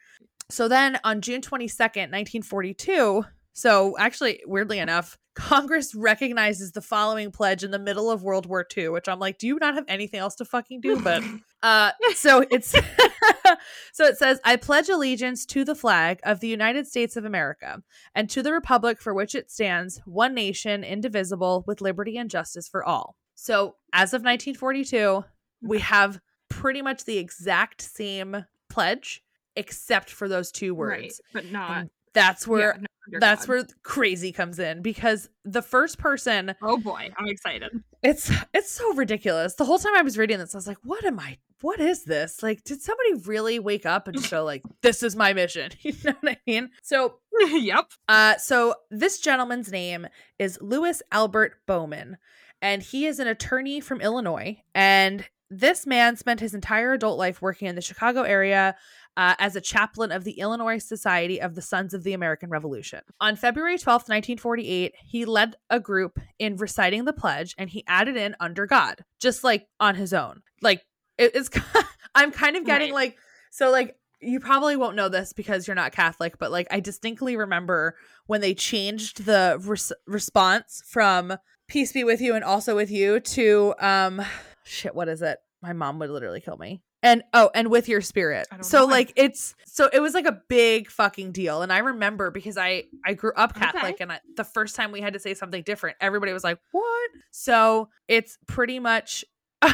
[0.50, 7.62] So then on June 22nd, 1942, so actually, weirdly enough, Congress recognizes the following pledge
[7.64, 10.20] in the middle of World War II, which I'm like, do you not have anything
[10.20, 11.00] else to fucking do?
[11.00, 11.22] But
[11.62, 12.70] uh so it's
[13.92, 17.82] so it says, I pledge allegiance to the flag of the United States of America
[18.14, 22.68] and to the republic for which it stands, one nation, indivisible, with liberty and justice
[22.68, 23.16] for all.
[23.34, 25.24] So as of 1942,
[25.62, 29.22] we have pretty much the exact same pledge,
[29.56, 31.00] except for those two words.
[31.00, 31.70] right, but not.
[31.70, 36.76] And that's where yeah, under that's where crazy comes in because the first person Oh
[36.76, 37.72] boy, I'm excited.
[38.02, 39.54] it's it's so ridiculous.
[39.54, 41.38] The whole time I was reading this, I was like, "What am I?
[41.60, 42.42] What is this?
[42.42, 46.14] Like, did somebody really wake up and go like, this is my mission?" You know
[46.20, 46.70] what I mean?
[46.82, 47.86] So, yep.
[48.08, 50.06] uh, so this gentleman's name
[50.38, 52.16] is Louis Albert Bowman,
[52.62, 54.60] and he is an attorney from Illinois.
[54.74, 58.76] And this man spent his entire adult life working in the Chicago area
[59.16, 63.00] uh, as a chaplain of the Illinois Society of the Sons of the American Revolution.
[63.20, 68.16] On February 12th, 1948, he led a group in reciting the pledge and he added
[68.16, 70.42] in under God, just like on his own.
[70.62, 70.82] Like,
[71.18, 71.50] it, it's,
[72.14, 73.08] I'm kind of getting Right.
[73.10, 73.16] like,
[73.50, 77.36] so like, you probably won't know this because you're not Catholic, but like, I distinctly
[77.36, 77.96] remember
[78.26, 81.34] when they changed the res- response from
[81.68, 84.22] peace be with you and also with you to, um,
[84.64, 85.38] shit, what is it?
[85.62, 86.82] My mom would literally kill me.
[87.02, 88.46] And oh, and with your spirit.
[88.60, 88.86] So know.
[88.86, 91.62] like it's so it was like a big fucking deal.
[91.62, 93.60] And I remember because I I grew up Okay.
[93.60, 96.58] Catholic and I, the first time we had to say something different, everybody was like,
[96.72, 99.24] "What?" So it's pretty much
[99.62, 99.72] My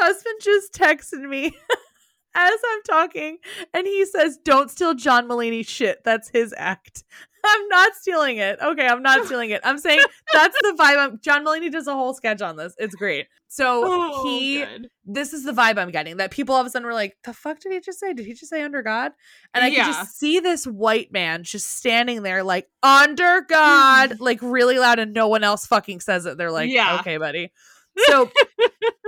[0.00, 1.46] husband just texted me
[2.34, 3.38] as I'm talking
[3.72, 6.04] and he says, "Don't steal John Mulaney's shit.
[6.04, 7.04] That's his act."
[7.44, 8.58] I'm not stealing it.
[8.62, 9.60] Okay, I'm not stealing it.
[9.64, 10.00] I'm saying
[10.32, 10.98] that's the vibe.
[10.98, 12.74] I'm, John Mulaney does a whole sketch on this.
[12.78, 13.26] It's great.
[13.48, 14.88] So Oh, he good.
[15.04, 17.32] this is the vibe I'm getting that people all of a sudden were like, the
[17.34, 18.12] fuck did he just say?
[18.12, 19.12] Did he just say under God?
[19.54, 19.84] And I Yeah.
[19.84, 24.20] can just see this white man just standing there like under God, mm.
[24.20, 26.38] like really loud, and no one else fucking says it.
[26.38, 26.98] They're like, Yeah.
[27.00, 27.52] okay, buddy.
[28.06, 28.30] So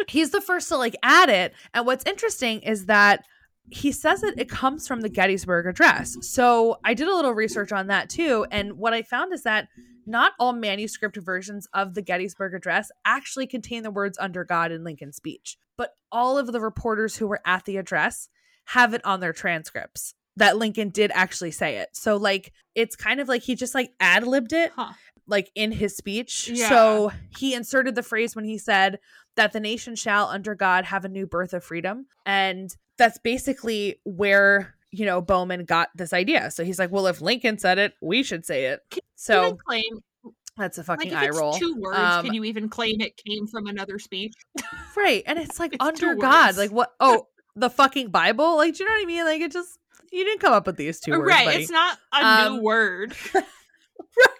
[0.09, 1.55] he's the first to like add it.
[1.73, 3.25] And what's interesting is that
[3.71, 6.17] he says that it comes from the Gettysburg Address.
[6.21, 8.47] So I did a little research on that too.
[8.51, 9.69] And what I found is that
[10.05, 14.85] not all manuscript versions of the Gettysburg Address actually contain the words under God in
[14.85, 18.29] Lincoln's speech, but all of the reporters who were at the address
[18.67, 21.89] have it on their transcripts that Lincoln did actually say it.
[21.93, 24.93] So like it's kind of like he just like ad libbed it Huh.
[25.27, 26.49] like in his speech.
[26.49, 26.69] Yeah.
[26.69, 28.99] So he inserted the phrase when he said
[29.37, 32.07] that the nation shall under God have a new birth of freedom.
[32.27, 36.51] And that's basically where, you know, Bowman got this idea.
[36.51, 38.81] So he's like, well, if Lincoln said it, we should say it.
[38.91, 39.83] Can So claim
[40.57, 41.55] that's a like fucking if eye it's roll.
[41.55, 44.35] two words, Um, can you even claim it came from another speech?
[44.97, 45.23] Right.
[45.27, 46.49] And it's like It's under God.
[46.49, 46.59] words.
[46.59, 47.27] Like what oh,
[47.57, 48.57] the fucking Bible?
[48.57, 49.25] Like, do you know what I mean?
[49.25, 49.79] Like it just
[50.13, 51.27] you didn't come up with these two words.
[51.29, 51.63] right, buddy.
[51.63, 53.15] it's not a Um, new word.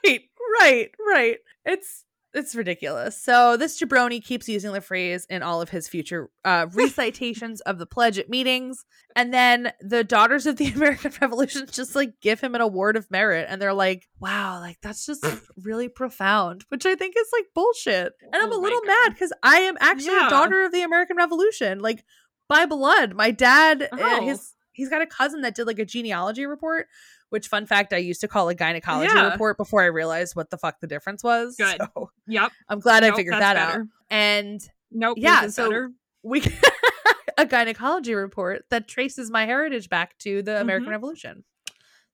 [0.05, 0.21] right,
[0.61, 1.39] right, right.
[1.65, 3.21] It's it's ridiculous.
[3.23, 7.79] So this jabroni keeps using the phrase in all of his future uh, recitations of
[7.79, 12.41] the pledge at meetings, and then the Daughters of the American Revolution just like give
[12.41, 15.25] him an award of merit, and they're like, "Wow, like that's just
[15.63, 18.13] really profound," which I think is like bullshit.
[18.23, 18.87] And I'm Oh a little God.
[18.89, 20.27] mad because I am actually Yeah.
[20.29, 22.05] a daughter of the American Revolution, like
[22.49, 23.15] by blood.
[23.15, 24.25] My dad, uh, Oh.
[24.27, 26.87] his he's got a cousin that did like a genealogy report
[27.33, 29.31] which fun fact I used to call a gynecology Yeah.
[29.31, 31.57] report before I realized what the fuck the difference was.
[31.57, 31.79] Good.
[31.95, 32.53] So Yep.
[32.69, 33.81] I'm glad I figured that out.
[34.11, 35.17] And Nope.
[35.19, 35.91] Yeah, so- better.
[36.23, 36.43] we
[37.39, 40.93] a gynecology report that traces my heritage back to the American Mhm.
[40.93, 41.45] Revolution.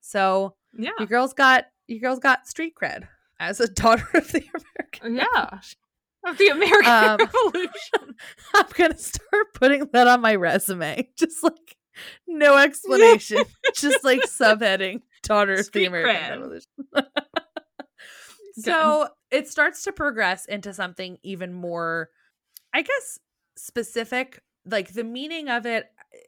[0.00, 0.90] So Yeah.
[0.98, 3.09] your girl's got your girl's got street cred
[3.40, 5.16] as a daughter of the American.
[5.16, 5.24] Yeah.
[5.35, 5.78] Revolution.
[6.24, 8.16] Of the American Um, Revolution.
[8.54, 11.09] I'm gonna start putting that on my resume.
[11.18, 11.76] Just like
[12.28, 13.42] no explanation.
[13.74, 16.40] just like subheading daughter of the American.
[16.40, 16.70] Revolution.
[18.54, 22.11] so it starts to progress into something even more,
[22.74, 23.18] I guess,
[23.57, 24.42] specific.
[24.64, 25.87] Like the meaning of it,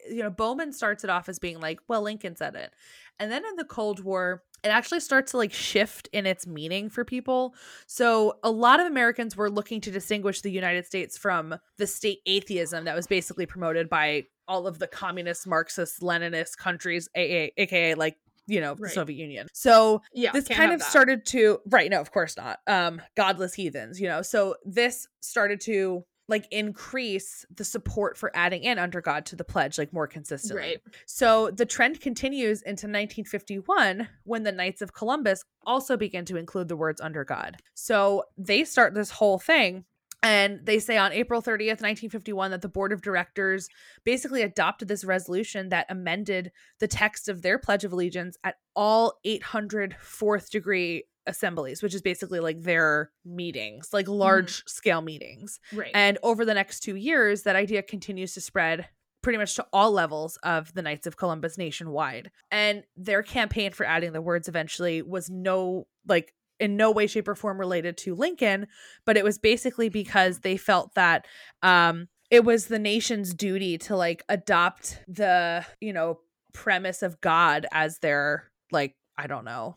[0.09, 2.73] you know, Bowman starts it off as being like, well, Lincoln said it.
[3.19, 6.89] And then in the Cold War, it actually starts to like shift in its meaning
[6.89, 7.55] for people.
[7.87, 12.19] So a lot of Americans were looking to distinguish the United States from the state
[12.25, 17.95] atheism that was basically promoted by all of the communist, Marxist, Leninist countries, AA, aka
[17.95, 19.47] like you know the Soviet Union.
[19.53, 20.31] So Yeah.
[20.31, 20.89] this kind of that.
[20.89, 25.61] started to right no of course not um godless heathens you know so this started
[25.61, 30.07] to like increase the support for adding in under god to the pledge like more
[30.07, 30.77] consistently Right.
[31.05, 36.67] so the trend continues into 1951 when the Knights of Columbus also begin to include
[36.69, 37.57] the words under God.
[37.73, 39.85] So they start this whole thing.
[40.23, 43.67] And they say on April 30th, 1951, that the board of directors
[44.03, 49.19] basically adopted this resolution that amended the text of their Pledge of Allegiance at all
[49.23, 54.15] 800 fourth degree assemblies, which is basically like their meetings, like mm-hmm.
[54.15, 55.59] large scale meetings.
[55.73, 55.91] Right.
[55.93, 58.87] And over the next two years, that idea continues to spread
[59.21, 62.31] pretty much to all levels of the Knights of Columbus nationwide.
[62.49, 67.27] And their campaign for adding the words eventually was no, like, in no way, shape,
[67.27, 68.67] or form related to Lincoln,
[69.05, 71.25] but it was basically because they felt that
[71.61, 76.19] um, it was the nation's duty to, like, adopt the, you know,
[76.53, 79.75] premise of God as their, like, I don't know.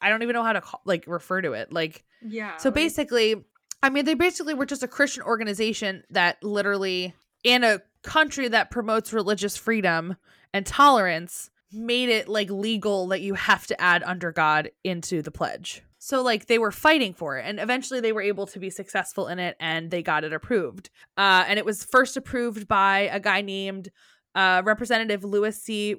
[0.00, 1.72] I- don't even know how to call, like refer to it.
[1.72, 2.56] Like yeah.
[2.56, 3.44] so like- basically,
[3.82, 7.14] I mean, they basically were just a Christian organization that literally,
[7.44, 10.16] in a country that promotes religious freedom
[10.54, 15.30] and tolerance, made it like legal that you have to add under God into the
[15.30, 15.82] pledge.
[16.08, 19.28] So like they were fighting for it, and eventually they were able to be successful
[19.28, 20.88] in it, and they got it approved.
[21.18, 23.90] Uh, and it was first approved by a guy named
[24.34, 25.94] uh, Representative Louis C.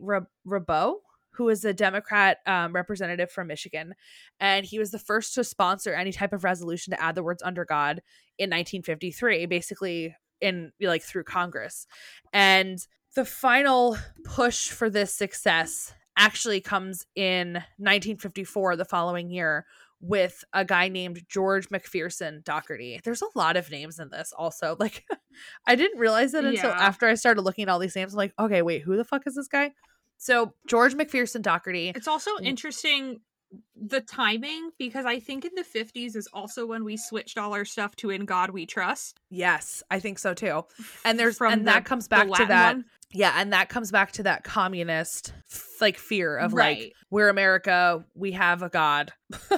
[0.47, 0.95] Rabaut,
[1.33, 3.93] who is a Democrat um, representative from Michigan,
[4.39, 7.43] and he was the first to sponsor any type of resolution to add the words
[7.43, 8.01] "under God"
[8.39, 11.85] in 1953, basically in like through Congress.
[12.33, 12.79] And
[13.13, 19.65] the final push for this success actually comes in 1954, the following year,
[20.01, 23.01] with a guy named George McPherson Docherty.
[23.03, 24.75] There's a lot of names in this also.
[24.79, 25.03] Like
[25.67, 26.77] I didn't realize it until Yeah.
[26.79, 28.13] after I started looking at all these names.
[28.13, 29.71] I'm like, okay, wait, who the fuck is this guy?
[30.17, 31.95] So George McPherson Docherty.
[31.95, 33.19] It's also interesting
[33.75, 37.65] the timing because I think in the 50s is also when we switched all our
[37.65, 39.19] stuff to In God We Trust.
[39.31, 40.65] Yes, I think so too.
[41.03, 42.85] And there's From and the- that comes back to that one.
[43.11, 45.33] yeah, and that comes back to that communist
[45.81, 46.93] like fear of like Right.
[47.09, 49.11] we're America, we have a god.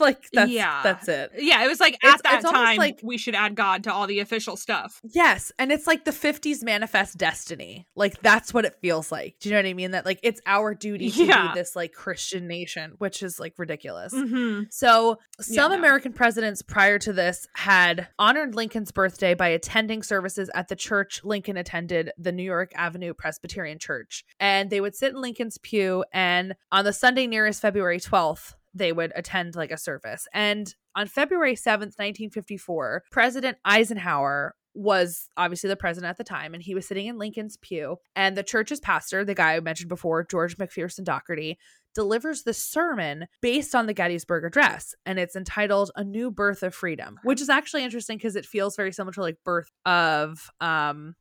[0.00, 0.80] like that's Yeah.
[0.82, 1.30] that's it.
[1.38, 3.92] Yeah, it was like It's- at that it's time like- we should add God to
[3.92, 5.00] all the official stuff.
[5.04, 7.86] Yes, and it's like the 50s manifest destiny.
[7.96, 9.36] Like that's what it feels like.
[9.40, 9.92] Do you know what I mean?
[9.92, 11.48] That like it's our duty to Yeah.
[11.52, 14.12] be this like Christian nation, which is like ridiculous.
[14.14, 14.64] Mm-hmm.
[14.70, 15.78] So, Yeah, some no.
[15.78, 21.20] American presidents prior to this had honored Lincoln's birthday by attending services at the church
[21.24, 24.24] Lincoln attended, the New York Avenue Presbyterian Church.
[24.40, 28.92] And they would sit in Lincoln's pew, and on the Sunday nearest February 12th, they
[28.92, 30.26] would attend like a service.
[30.34, 36.62] And on February 7th, 1954, President Eisenhower was obviously the president at the time, and
[36.62, 37.98] he was sitting in Lincoln's pew.
[38.16, 41.56] And the church's pastor, the guy I mentioned before, George McPherson Docherty,
[41.94, 46.74] delivers the sermon based on the Gettysburg Address, and it's entitled "A New Birth of
[46.74, 51.14] Freedom," which is actually interesting because it feels very similar to like "Birth of," um,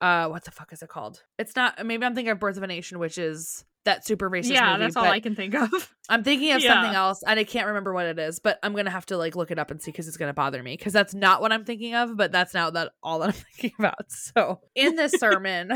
[0.00, 1.22] uh, what the fuck is it called?
[1.38, 1.84] It's not.
[1.84, 4.84] Maybe I'm thinking of "Birth of a Nation," which is that super racist Yeah, movie.
[4.84, 5.70] that's all I can think of.
[6.10, 6.74] I'm thinking of Yeah.
[6.74, 8.38] something else, and I can't remember what it is.
[8.38, 10.62] But I'm gonna have to like look it up and see because it's gonna bother
[10.62, 12.16] me because that's not what I'm thinking of.
[12.16, 14.10] But that's now that all that I'm thinking about.
[14.10, 15.72] So in this sermon,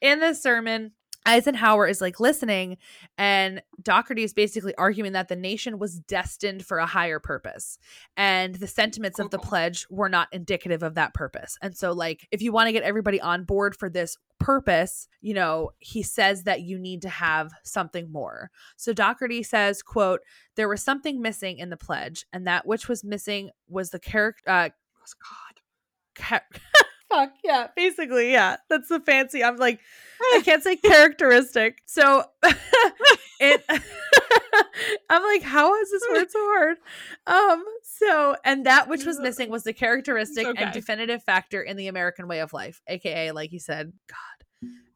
[0.00, 0.92] in this sermon.
[1.26, 2.78] Eisenhower is like listening,
[3.18, 7.78] and Docherty is basically arguing that the nation was destined for a higher purpose,
[8.16, 11.58] and the sentiments of the pledge were not indicative of that purpose.
[11.60, 15.34] And so, like, if you want to get everybody on board for this purpose, you
[15.34, 18.50] know, he says that you need to have something more.
[18.76, 20.20] So Docherty says, "quote
[20.56, 24.50] There was something missing in the pledge, and that which was missing was the character."
[24.50, 24.68] Uh,
[25.18, 25.60] God.
[26.14, 26.40] ca-
[27.10, 28.56] Fuck yeah, basically yeah.
[28.68, 29.42] That's the fancy.
[29.42, 29.80] I'm like,
[30.20, 31.82] I can't say characteristic.
[31.86, 32.24] So
[33.40, 33.64] it.
[35.10, 36.76] I'm like, how is this word so hard?
[37.26, 37.64] Um.
[37.82, 40.62] So, and that which was missing was the characteristic okay.
[40.62, 44.39] and definitive factor in the American way of life, aka, like you said, God.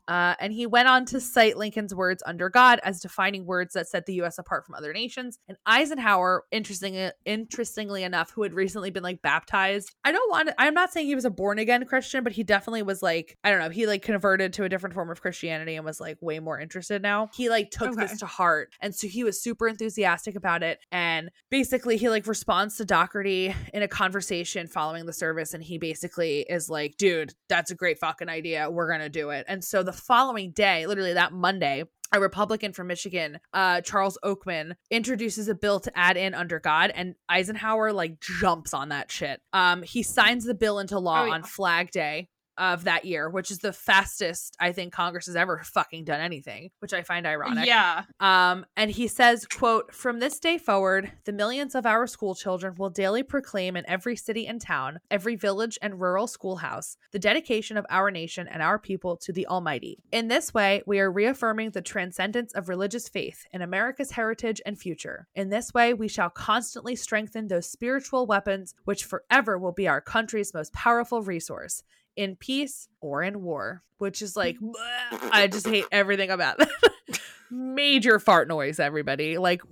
[0.08, 3.88] Uh, and he went on to cite Lincoln's words under God as defining words that
[3.88, 4.38] set the U.S.
[4.38, 5.38] apart from other nations.
[5.48, 9.90] And Eisenhower, interesting, interestingly enough, who had recently been like baptized.
[10.04, 10.48] I don't want.
[10.48, 13.36] To, I'm not saying he was a born again Christian, but he definitely was like
[13.44, 13.70] I don't know.
[13.70, 17.02] He like converted to a different form of Christianity and was like way more interested
[17.02, 17.28] now.
[17.34, 18.06] He like took Okay.
[18.06, 20.78] this to heart, and so he was super enthusiastic about it.
[20.92, 25.78] And basically, he like responds to Docherty in a conversation following the service, and he
[25.78, 28.70] basically is like, "Dude, that's a great fucking idea.
[28.70, 32.86] We're gonna do it." And so the following day, literally that Monday, a Republican from
[32.88, 38.20] Michigan, uh, Charles Oakman, introduces a bill to add in under God, and Eisenhower like
[38.20, 39.40] jumps on that shit.
[39.52, 41.32] Um, he signs the bill into law Oh, yeah.
[41.32, 45.62] on Flag Day of that year, which is the fastest I think Congress has ever
[45.64, 47.66] fucking done anything, which I find ironic.
[47.66, 48.04] Yeah.
[48.20, 52.74] Um, and he says, quote, from this day forward, the millions of our school children
[52.78, 57.76] will daily proclaim in every city and town, every village and rural schoolhouse, the dedication
[57.76, 59.98] of our nation and our people to the Almighty.
[60.12, 64.78] In this way, we are reaffirming the transcendence of religious faith in America's heritage and
[64.78, 65.26] future.
[65.34, 70.00] In this way, we shall constantly strengthen those spiritual weapons which forever will be our
[70.00, 71.82] country's most powerful resource
[72.16, 74.56] in peace or in war, which is like.
[75.32, 76.68] I just hate everything about that.
[77.50, 79.38] Major fart noise, everybody.
[79.38, 79.62] Like.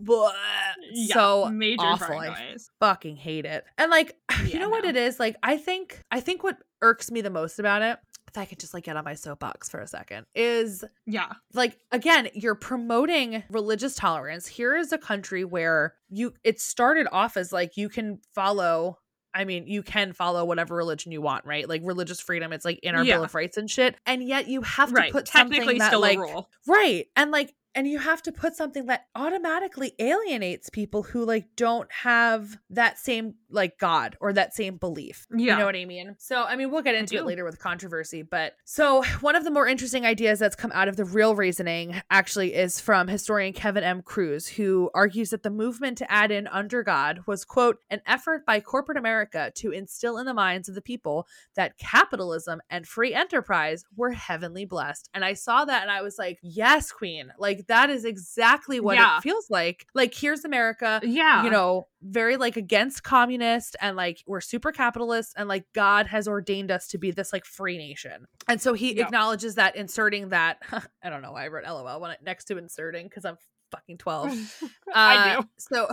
[0.95, 2.07] Yeah, so major awful.
[2.09, 3.65] fart I fucking hate it.
[3.79, 5.19] And like, you Yeah, know what it is?
[5.19, 8.59] Like, I think, I think what irks me the most about it, if I could
[8.61, 11.33] just like get on my soapbox for a second, is Yeah.
[11.55, 17.37] like again you're promoting religious tolerance here is a country where you it started off
[17.37, 18.99] as like you can follow
[19.35, 21.69] I mean, you can follow whatever religion you want, right?
[21.69, 23.17] Like religious freedom, it's like in our Yeah.
[23.17, 23.97] Bill of Rights and shit.
[24.07, 25.13] And yet you have to Right.
[25.13, 26.51] put Technically something that still like a rule.
[26.67, 27.07] right.
[27.17, 31.91] And like and you have to put something that automatically alienates people who like don't
[31.91, 35.27] have that same like God or that same belief.
[35.31, 35.53] Yeah.
[35.55, 36.17] You know what I mean?
[36.19, 39.51] So, I mean, we'll get into it later with controversy, but so one of the
[39.51, 43.85] more interesting ideas that's come out of the real reasoning actually is from historian Kevin
[43.85, 44.03] M.
[44.03, 48.45] Kruse, who argues that the movement to add in under God was, quote, an effort
[48.47, 53.15] by corporate America to instill in the minds of the people that capitalism and free
[53.15, 55.09] enterprise were heavenly blessed.
[55.15, 57.33] And I saw that and I was like, yes, queen.
[57.39, 59.19] Like, that is exactly what Yeah.
[59.19, 59.87] it feels like.
[59.95, 61.45] Like, here's America Yeah.
[61.45, 66.27] you know, very like against communist and like we're super capitalist and like God has
[66.27, 68.27] ordained us to be this like free nation.
[68.49, 69.07] And so he Yep.
[69.07, 70.59] acknowledges that inserting that
[71.03, 73.37] I don't know why I wrote LOL when it, next to inserting because I'm
[73.71, 74.37] fucking 12.
[74.95, 75.49] I Uh, do.
[75.59, 75.89] So,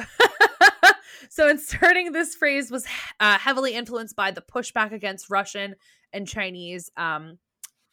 [1.29, 2.85] so inserting this phrase was
[3.19, 5.75] uh, heavily influenced by the pushback against Russian
[6.11, 7.37] and Chinese um,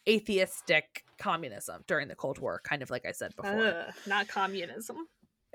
[0.08, 3.66] atheistic communism during the Cold War, kind of like I said before.
[3.66, 4.96] Ugh, not communism.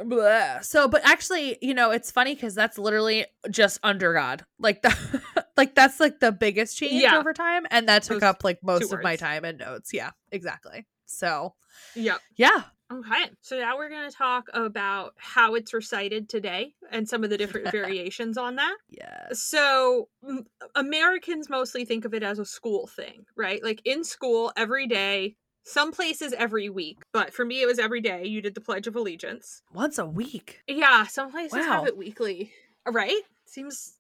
[0.04, 0.62] Blah.
[0.62, 4.46] So, but actually, you know, it's funny because that's literally just under God.
[4.60, 5.22] Like the,
[5.58, 7.18] like that's like the biggest change Yeah.
[7.18, 9.94] over time, and that took Those up like most of my time and notes.
[9.94, 10.86] Yeah, exactly.
[11.06, 11.56] So,
[11.96, 13.30] yeah, yeah, Okay.
[13.42, 17.38] So now we're going to talk about how it's recited today and some of the
[17.38, 18.76] different variations on that.
[18.90, 19.28] Yeah.
[19.32, 23.64] So, m- Americans mostly think of it as a school thing, right?
[23.64, 28.02] Like in school every day, some places every week, but for me it was every
[28.02, 28.26] day.
[28.26, 29.62] You did the Pledge of Allegiance.
[29.74, 30.62] once a week.
[30.68, 32.52] Yeah, some places have it weekly,
[32.88, 33.22] uh, right?
[33.46, 33.98] Seems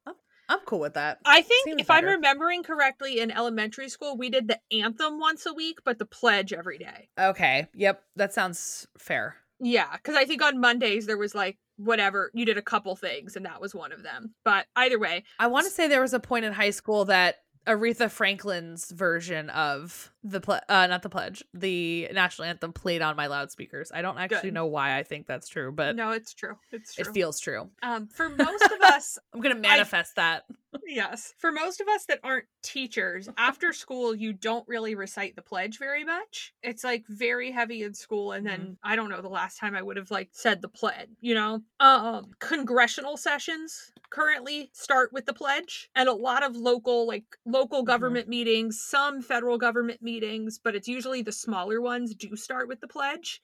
[0.50, 1.20] I'm cool with that.
[1.26, 5.46] I think Seems if I'm remembering correctly in elementary school, we did the anthem once
[5.46, 7.10] a week, but the pledge every day.
[7.18, 7.68] Okay.
[7.74, 9.38] Yep, that sounds fair.
[9.62, 13.36] Yeah, because I think on Mondays there was like whatever you did a couple things,
[13.36, 14.34] and that was one of them.
[14.44, 17.36] But either way, I want to say there was a point in high school that
[17.68, 23.16] Aretha Franklin's version of the ple- uh not the pledge, the national anthem played on
[23.16, 23.92] my loudspeakers.
[23.94, 24.54] I don't actually Good.
[24.56, 26.56] know why I think that's true, but no, it's true.
[26.72, 27.06] It's true.
[27.08, 27.70] it feels true.
[27.84, 30.46] um, for most of us, I'm gonna manifest that.
[30.88, 35.42] Yes, for most of us that aren't teachers, after school you don't really recite the
[35.42, 36.54] pledge very much.
[36.64, 39.82] It's like very heavy in school, and then I don't know the last time I
[39.82, 41.10] would have like said the pledge.
[41.20, 47.08] You know, um, congressional sessions currently start with the pledge, and a lot of local
[47.08, 52.36] like local government meetings, some federal government meetings, but it's usually the smaller ones do
[52.36, 53.42] start with the pledge.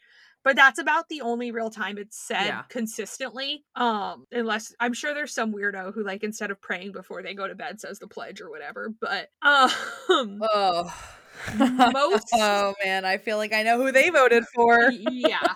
[0.48, 2.64] But that's about the only real time it's said Yeah.
[2.70, 3.66] consistently.
[3.76, 7.50] Um, unless I'm sure there's some weirdo who like instead of praying before they go
[7.50, 8.94] to bed says the pledge or whatever.
[9.02, 10.94] But um Oh.
[11.60, 14.90] Most- oh man, I feel like I know who they voted for.
[14.90, 15.56] yeah.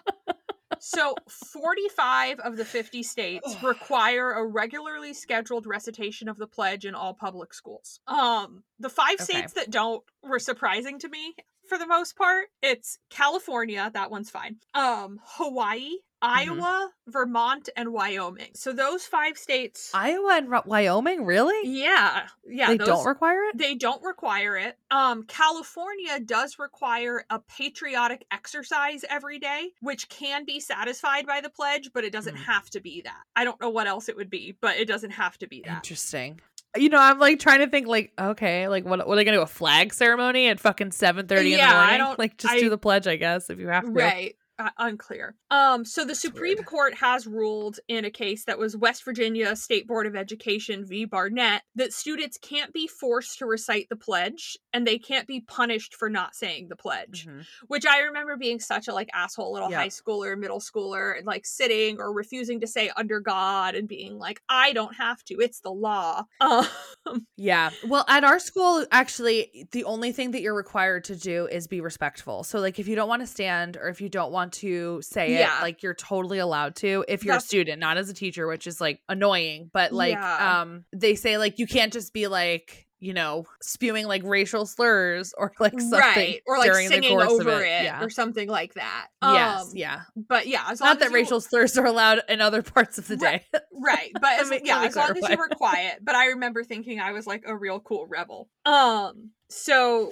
[0.80, 6.95] So 45 of the 50 states require a regularly scheduled recitation of the pledge in
[6.95, 8.01] all public schools.
[8.08, 9.23] Um the five Okay.
[9.23, 11.34] states that don't were surprising to me
[11.67, 12.47] for the most part.
[12.62, 14.58] It's California, that one's fine.
[14.74, 18.52] Um Hawaii, Iowa, Vermont and Wyoming.
[18.54, 21.67] So those five states Iowa and Ro- Wyoming, really?
[21.67, 22.28] Yeah.
[22.45, 23.58] Yeah, they those- don't require it.
[23.58, 24.78] they don't require it.
[24.91, 31.50] Um, California does require a patriotic exercise every day, which can be satisfied by the
[31.50, 32.43] pledge, but it doesn't Mhm.
[32.45, 33.24] have to be that.
[33.36, 35.78] I don't know what else it would be, but it doesn't have to be that.
[35.78, 36.39] Interesting.
[36.77, 39.38] You know, I'm like trying to think, like, okay, like, what, what are they gonna
[39.38, 39.41] do?
[39.41, 42.60] A flag ceremony at fucking seven thirty in Yeah, the I don't- like, just I-
[42.60, 43.91] do the pledge, I guess, if you have to.
[43.91, 44.36] Right.
[44.62, 45.36] Uh, unclear.
[45.50, 46.65] Um, so the Supreme weird.
[46.65, 51.06] Court has ruled in a case that was West Virginia State Board of Education v.
[51.06, 55.95] Barnette that students can't be forced to recite the pledge and they can't be punished
[55.95, 57.26] for not saying the pledge.
[57.28, 57.45] Mhm.
[57.67, 59.80] which I remember being such a like asshole little Yeah.
[59.80, 64.17] high schooler, middle schooler, and like sitting or refusing to say under God and being
[64.19, 66.24] like, I don't have to, it's the law.
[67.06, 67.71] Um, Yeah.
[67.88, 71.82] Well, at our school, actually, the only thing that you're required to do is be
[71.82, 72.43] respectful.
[72.43, 75.34] So, like, if you don't want to stand or if you don't want to say
[75.34, 75.60] Yeah.
[75.60, 78.48] it, like, you're totally allowed to if you're That's- a student, not as a teacher,
[78.48, 79.70] which is like annoying.
[79.74, 80.62] But, like, Yeah.
[80.62, 85.34] um, they say, like, you can't just be like, you know, spewing like racial slurs
[85.36, 86.42] or like something right.
[86.46, 87.84] Or like during the singing course of over it, it.
[87.86, 88.04] Yeah.
[88.04, 89.08] or something like that.
[89.24, 89.62] yes.
[89.64, 90.02] Um, yeah.
[90.16, 93.08] But yeah, as Not as that you- racial slurs are allowed in other parts of
[93.08, 93.42] the Right.
[93.52, 93.60] day.
[93.74, 94.12] Right.
[94.22, 95.98] But as, yeah, as long as you were quiet.
[96.04, 98.50] But I remember thinking I was like a real cool rebel.
[98.66, 100.12] Um, so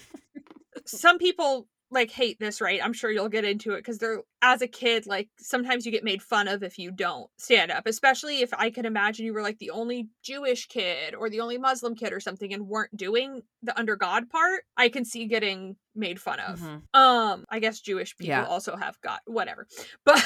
[0.88, 2.80] some people like hate this, right?
[2.84, 6.04] I'm sure you'll get into it because they're as a kid, like sometimes you get
[6.04, 9.42] made fun of if you don't stand up, especially if I can imagine you were
[9.42, 13.42] like the only Jewish kid or the only Muslim kid or something and weren't doing
[13.64, 14.64] the under God part.
[14.78, 16.60] I can see getting made fun of.
[16.60, 16.82] Mhm.
[16.94, 18.46] Um, I guess Jewish people Yeah.
[18.46, 19.68] also have God, whatever.
[20.06, 20.24] But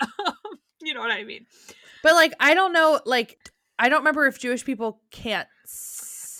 [0.00, 0.34] um,
[0.80, 1.46] you know what I mean.
[2.02, 3.00] But like, I don't know.
[3.04, 3.38] Like,
[3.78, 5.48] I don't remember if Jewish people can't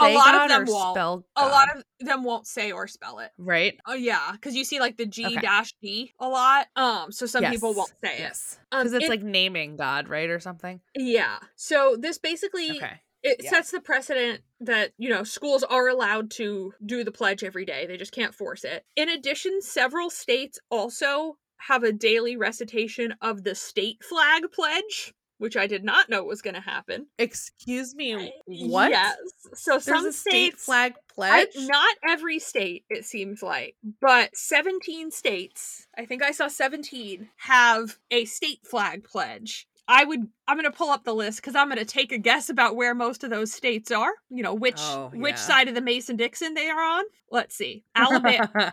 [0.06, 0.94] say lot God of them won't.
[0.94, 1.24] spell.
[1.36, 3.30] A lot of them won't say or spell it.
[3.38, 3.74] right.
[3.86, 6.66] Oh yeah, because you see like the G dash D a lot.
[6.76, 8.20] Um, so some people won't say it.
[8.20, 10.80] Yes, Um, because it's it- like naming God, right, or something.
[10.96, 11.38] Yeah.
[11.56, 13.00] So this basically Okay.
[13.22, 13.50] it Yeah.
[13.50, 17.86] sets the precedent that you know schools are allowed to do the pledge every day
[17.86, 21.36] they just can't force it in addition several states also
[21.68, 26.40] have a daily recitation of the state flag pledge which i did not know was
[26.42, 28.32] going to happen Excuse me.
[28.46, 28.90] What?
[28.90, 29.16] yes
[29.54, 31.48] so There's some a state states flag I- pledge.
[31.56, 37.98] not every state it seems like but 17 states i think i saw 17 have
[38.10, 41.68] a state flag pledge i would i'm going to pull up the list because i'm
[41.68, 44.78] going to take a guess about where most of those states are you know which
[44.78, 48.72] Oh, which side of the mason dixon they are on let's see alabama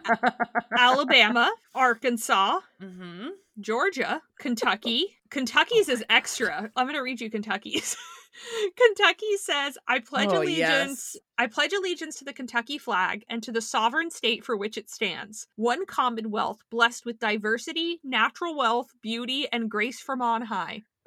[0.78, 3.28] alabama arkansas hmm
[3.62, 5.18] Georgia, Kentucky.
[5.30, 6.72] Kentucky's oh is extra.
[6.76, 7.96] I'm going to read you Kentucky's.
[8.78, 11.12] Kentucky says, I pledge Oh, allegiance.
[11.16, 11.18] yes.
[11.38, 14.90] I pledge allegiance to the Kentucky flag and to the sovereign state for which it
[14.90, 15.48] stands.
[15.56, 20.84] One commonwealth blessed with diversity, natural wealth, beauty, and grace from on high.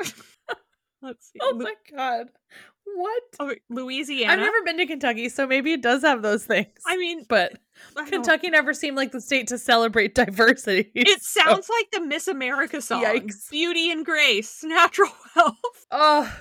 [1.03, 1.39] Let's see.
[1.41, 2.29] Oh my god.
[2.95, 3.23] What?
[3.41, 4.33] oh, Louisiana.
[4.33, 6.69] I've never been to Kentucky, so maybe it does have those things.
[6.87, 7.59] I mean, but
[7.97, 10.91] I Kentucky never seemed like the state to celebrate diversity.
[10.95, 13.03] It so- sounds like the Miss America song.
[13.03, 13.51] Yikes.
[13.51, 15.57] Beauty and grace, natural wealth.
[15.91, 16.39] Oh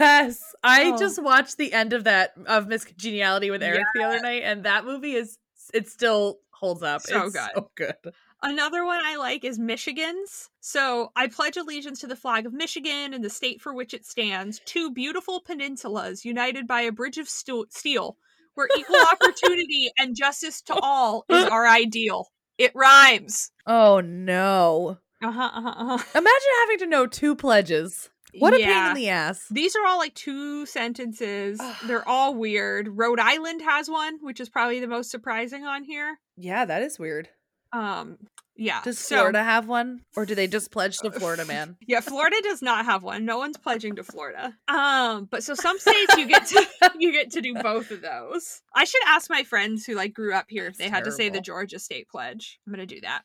[0.00, 0.98] yes, I Oh.
[0.98, 4.64] just watched the end of that of Miss Congeniality with Eric the other night, and
[4.64, 5.38] that movie is
[5.74, 7.02] it still holds up.
[7.02, 7.50] So it's good.
[7.54, 7.94] so good.
[8.42, 10.50] Another one I like is Michigan's.
[10.60, 14.04] So I pledge allegiance to the flag of Michigan and the state for which it
[14.04, 18.16] stands, two beautiful peninsulas united by a bridge of stu- steel,
[18.54, 22.26] where equal opportunity and justice to all is our ideal.
[22.58, 23.50] It rhymes.
[23.66, 24.98] Oh no!
[25.22, 25.50] Uh huh.
[25.54, 26.04] Uh-huh, uh-huh.
[26.14, 28.10] Imagine having to know two pledges.
[28.38, 28.88] What a pain Yeah.
[28.90, 29.46] in the ass.
[29.50, 31.60] These are all like two sentences.
[31.84, 32.88] They're all weird.
[32.88, 36.18] Rhode Island has one, which is probably the most surprising on here.
[36.36, 37.28] Yeah, that is weird.
[37.74, 38.18] Um,
[38.56, 38.80] yeah.
[38.82, 41.76] Does so- Florida have one, or do they just pledge to Florida man?
[41.86, 43.24] Yeah, Florida does not have one.
[43.24, 44.54] No one's pledging to Florida.
[44.68, 46.66] Um, but so some states you get to
[46.98, 48.62] you get to do both of those.
[48.74, 51.28] I should ask my friends who like grew up here if they had to say
[51.28, 52.58] the Georgia state pledge.
[52.66, 53.22] I'm gonna do that.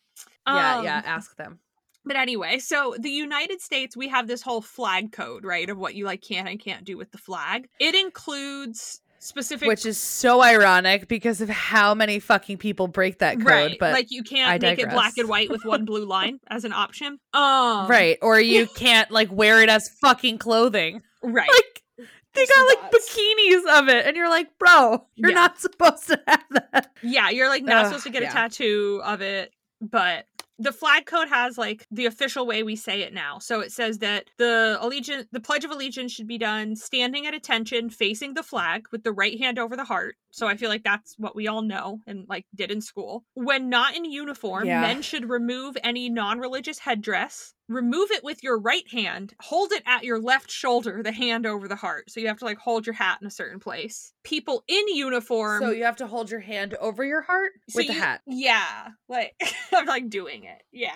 [0.47, 1.01] yeah, Um, yeah.
[1.05, 1.59] Ask them.
[2.05, 5.93] But anyway, so the United States, we have this whole flag code, right, of what
[5.95, 7.67] you like can and can't do with the flag.
[7.81, 13.37] It includes specific Which is so ironic because of how many fucking people break that
[13.37, 13.45] code.
[13.47, 16.39] right, But like you can't I make it black and white with one blue line
[16.49, 17.19] as an option.
[17.33, 21.01] Um, right, or you can't like wear it as fucking clothing.
[21.23, 21.49] right.
[21.49, 21.83] Like
[22.33, 23.15] they It's got like nuts.
[23.15, 25.35] bikinis of it, and you're like, bro, you're Yeah.
[25.35, 26.91] not supposed to have that.
[27.01, 28.29] Yeah, you're like not Ugh, supposed to get yeah.
[28.29, 29.51] a tattoo of it,
[29.81, 30.25] but
[30.59, 33.39] the flag code has like the official way we say it now.
[33.39, 37.33] So it says that the allegiance the pledge of allegiance should be done standing at
[37.33, 40.15] attention facing the flag with the right hand over the heart.
[40.31, 43.23] So I feel like that's what we all know and like did in school.
[43.33, 44.81] When not in uniform, Yeah.
[44.81, 47.53] men should remove any non-religious headdress.
[47.69, 49.33] Remove it with your right hand.
[49.41, 52.09] Hold it at your left shoulder, the hand over the heart.
[52.09, 54.13] So you have to like hold your hat in a certain place.
[54.23, 57.87] People in uniform So you have to hold your hand over your heart so with
[57.87, 58.21] the hat.
[58.25, 59.35] Yeah, like
[59.73, 60.63] I'm like doing it.
[60.71, 60.95] Yeah,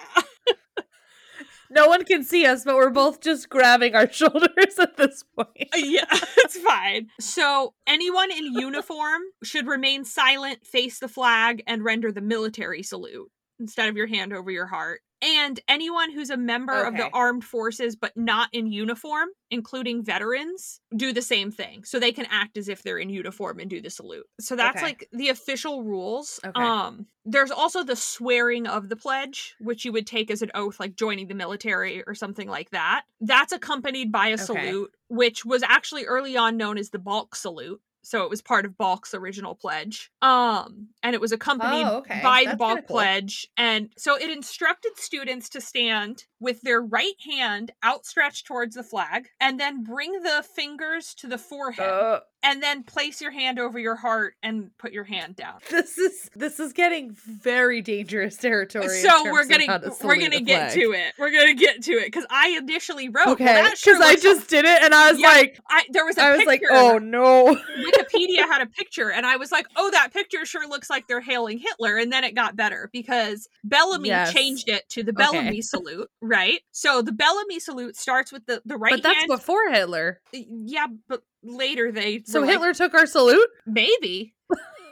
[1.73, 5.69] No one can see us, but we're both just grabbing our shoulders at this point.
[5.73, 7.07] Uh, yeah, it's fine.
[7.19, 13.31] So anyone in uniform should remain silent, face the flag, and render the military salute
[13.59, 15.01] instead of your hand over your heart.
[15.21, 20.81] And anyone who's a member of the armed forces but not in uniform, including veterans,
[20.95, 21.83] do the same thing.
[21.83, 24.25] So they can act as if they're in uniform and do the salute.
[24.39, 24.81] So that's Okay.
[24.81, 26.39] like the official rules.
[26.45, 26.71] Okay.
[26.75, 30.79] Um there's also the swearing of the pledge, which you would take as an oath
[30.79, 33.03] like joining the military or something like that.
[33.19, 34.73] That's accompanied by a Okay.
[34.73, 37.79] salute, which was actually early on known as the Balch salute.
[38.03, 40.11] So it was part of Balch's original pledge.
[40.21, 42.19] Um, and it was accompanied Oh, okay.
[42.23, 42.97] by the That's Balk cool.
[42.97, 43.47] pledge.
[43.57, 49.29] And so it instructed students to stand with their right hand outstretched towards the flag
[49.39, 53.77] and then bring the fingers to the forehead Uh, and then place your hand over
[53.77, 55.59] your heart and put your hand down.
[55.69, 58.87] this is this is getting very dangerous territory.
[58.87, 60.73] So we're gonna we're gonna get flag.
[60.73, 61.13] to it.
[61.19, 64.49] We're gonna get to it because I initially wrote Okay, well, that because I just
[64.49, 66.97] did it, and I was Yeah, like, I there was a I was like, oh
[66.97, 67.55] no.
[67.55, 71.21] Wikipedia had a picture, and I was like, "Oh, that picture sure looks like they're
[71.21, 74.33] hailing Hitler." And then it got better because Bellamy Yes.
[74.33, 75.17] changed it to the Okay.
[75.23, 76.61] Bellamy salute, right?
[76.71, 79.27] So the Bellamy salute starts with the the right but that's hand.
[79.27, 80.21] before Hitler.
[80.33, 83.47] yeah, but later they So were like, Hitler took our salute.
[83.67, 84.33] maybe,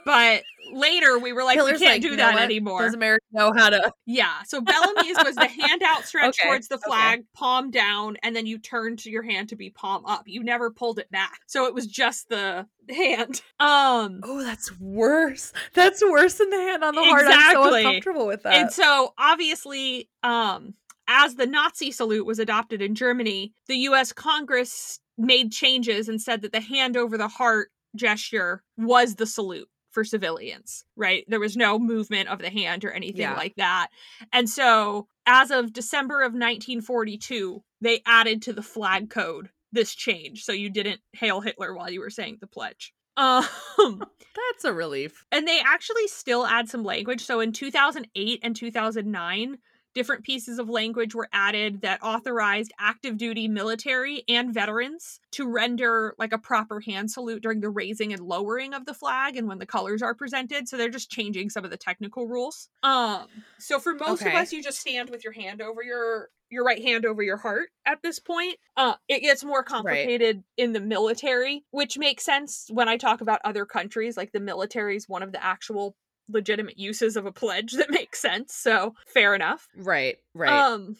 [0.04, 2.82] but later we were like, Hitler's we can't like, do that anymore.
[2.82, 3.92] Does America know how to?
[4.06, 4.42] Yeah.
[4.46, 6.82] So Bellamy's was the hand outstretched Okay, towards the okay.
[6.86, 10.24] flag, palm down, and then you turned your hand to be palm up.
[10.26, 11.38] You never pulled it back.
[11.46, 13.40] So it was just the hand.
[13.60, 15.52] Um Oh, that's worse.
[15.74, 17.24] That's worse than the hand on the heart.
[17.26, 18.54] I'm so uncomfortable with that.
[18.54, 20.74] and so obviously, um
[21.12, 26.40] as the Nazi salute was adopted in Germany, the US Congress made changes and said
[26.42, 31.24] that the hand over the heart gesture was the salute for civilians, right?
[31.26, 33.34] There was no movement of the hand or anything Yeah.
[33.34, 33.88] like that.
[34.32, 40.44] And so, as of December of 1942, they added to the flag code this change.
[40.44, 42.92] So you didn't hail Hitler while you were saying the pledge.
[43.16, 43.44] Um,
[43.98, 45.24] That's a relief.
[45.32, 47.24] and they actually still add some language.
[47.24, 49.58] So in 2008 and 2009,
[49.94, 56.14] different pieces of language were added that authorized active duty military and veterans to render
[56.18, 59.58] like a proper hand salute during the raising and lowering of the flag and when
[59.58, 60.68] the colors are presented.
[60.68, 62.68] So they're just changing some of the technical rules.
[62.82, 64.26] Um so for most Okay.
[64.26, 67.36] of us you just stand with your hand over your your right hand over your
[67.36, 68.56] heart at this point.
[68.76, 73.40] Uh it gets more complicated in the military, which makes sense when I talk about
[73.44, 75.94] other countries like the military is one of the actual
[76.32, 78.54] legitimate uses of a pledge that makes sense.
[78.54, 79.68] So fair enough.
[79.76, 80.50] Right, right.
[80.50, 80.96] Um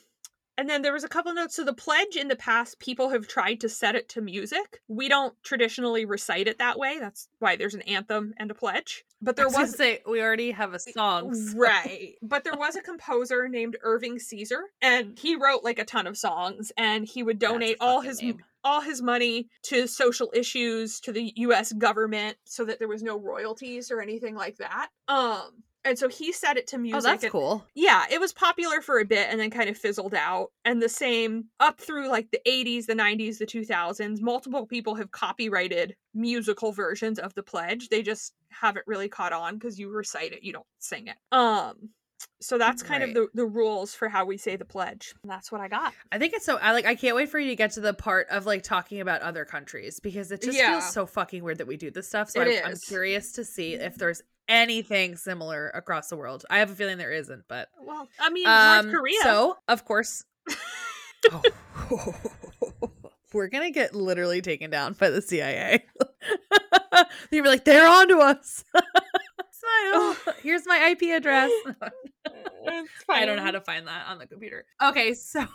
[0.58, 1.56] and then there was a couple notes.
[1.56, 4.82] So the pledge in the past, people have tried to set it to music.
[4.88, 6.98] We don't traditionally recite it that way.
[7.00, 9.04] That's why there's an anthem and a pledge.
[9.22, 11.34] But there I was was say we already have a song.
[11.34, 12.14] so- right.
[12.20, 16.18] But there was a composer named Irving Caesar, and he wrote like a ton of
[16.18, 18.44] songs, and he would donate all his name.
[18.64, 23.18] All his money to social issues to the US government so that there was no
[23.18, 24.88] royalties or anything like that.
[25.08, 26.98] Um and so he set it to music.
[26.98, 27.64] Oh, that's and- cool.
[27.74, 30.48] yeah, it was popular for a bit and then kind of fizzled out.
[30.66, 35.10] And the same up through like the 80s, the 90s, the 2000s, multiple people have
[35.10, 37.88] copyrighted musical versions of the pledge.
[37.88, 41.16] They just haven't really caught on because you recite it, you don't sing it.
[41.32, 41.88] Um
[42.40, 43.08] so that's kind Right.
[43.10, 45.14] of the, the rules for how we say the pledge.
[45.22, 45.92] And that's what I got.
[46.12, 47.94] I think it's so I like I can't wait for you to get to the
[47.94, 50.72] part of like talking about other countries because it just Yeah.
[50.80, 52.30] feels so fucking weird that we do this stuff.
[52.30, 56.44] So I'm, I'm curious to see if there's anything similar across the world.
[56.50, 59.20] I have a feeling there isn't, but Well, I mean, um, North Korea.
[59.22, 60.24] So of course,
[61.32, 62.14] Oh.
[63.32, 65.84] we're gonna get literally taken down by the CIA.
[67.30, 68.64] You'll be like, they're onto us.
[69.60, 70.34] Smile.
[70.42, 71.50] Here's my IP address.
[73.08, 74.64] I don't know how to find that on the computer.
[74.82, 75.46] Okay, so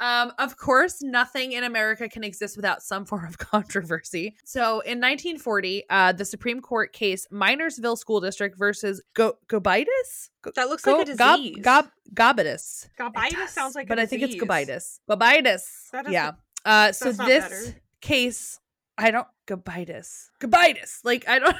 [0.00, 4.34] um of course nothing in America can exist without some form of controversy.
[4.44, 10.30] So in 1940, uh the Supreme Court case Minersville School District versus Go Gobitis?
[10.42, 11.56] Go- That looks Go- like a disease.
[11.62, 12.88] Gob- Gobitis.
[12.98, 14.34] Gobitis does, sounds like a But I think it's.
[14.36, 14.98] Gobitis.
[15.08, 15.62] Gobitis.
[16.10, 16.32] Yeah.
[16.64, 17.76] Uh so this better.
[18.00, 18.58] case
[18.98, 20.30] I don't Gobitis.
[20.40, 20.98] Gobitis.
[21.04, 21.56] Like I don't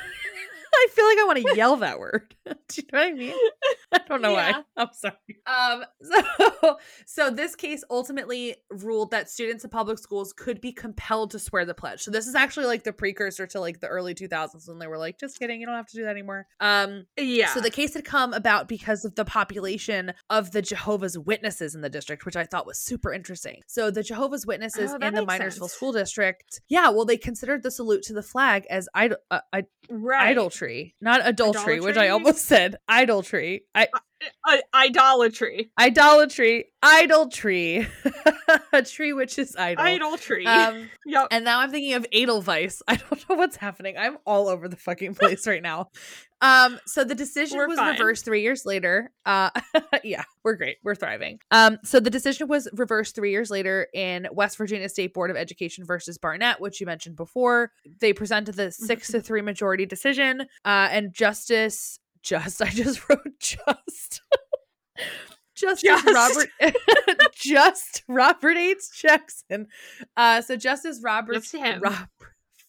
[0.85, 2.35] I feel like I want to yell that word.
[2.45, 3.35] Do you know what I mean?
[4.05, 4.53] I don't know Yeah.
[4.59, 4.63] why.
[4.83, 5.15] I'm sorry.
[5.47, 5.85] Um
[6.63, 6.77] so
[7.07, 11.65] so this case ultimately ruled that students in public schools could be compelled to swear
[11.65, 12.03] the pledge.
[12.03, 14.99] So this is actually like the precursor to like the early 2000s when they were
[14.99, 16.47] like just kidding, you don't have to do that anymore.
[16.61, 17.49] Um Yeah.
[17.55, 21.81] so the case had come about because of the population of the Jehovah's Witnesses in
[21.81, 23.63] the district, which I thought was super interesting.
[23.67, 25.73] So the Jehovah's Witnesses Oh, in the Minersville sense.
[25.73, 29.65] School District, yeah, well, they considered the salute to the flag as idol, uh, I-
[29.89, 30.29] right.
[30.29, 33.65] idolatry, not adultery, which I almost said idolatry.
[33.75, 33.84] I
[34.47, 35.71] I- idolatry.
[35.79, 37.87] idolatry, idolatry,
[38.73, 39.85] a tree which is idol.
[39.85, 40.47] Idolatry.
[40.47, 41.29] Um, yep.
[41.31, 42.83] and now I'm thinking of Edelweiss.
[42.89, 43.97] I don't know what's happening.
[43.99, 45.91] I'm all over the fucking place right now.
[46.41, 47.93] Um, so the decision We're was fine.
[47.93, 49.11] reversed three years later.
[49.25, 49.51] Uh,
[50.05, 50.77] yeah, we're great.
[50.83, 51.39] We're thriving.
[51.51, 55.37] Um, so the decision was reversed three years later in West Virginia State Board of
[55.39, 57.73] Education versus Barnette, which you mentioned before.
[58.01, 63.39] They presented the six to three majority decision, uh, and Justice Just I just wrote
[63.39, 64.23] just.
[65.57, 66.07] Justice Just.
[66.13, 66.51] Robert
[67.37, 68.81] just Robert H.
[69.01, 69.69] Jackson.
[70.17, 71.81] Uh so Justice Robert Just.
[71.81, 72.09] Rob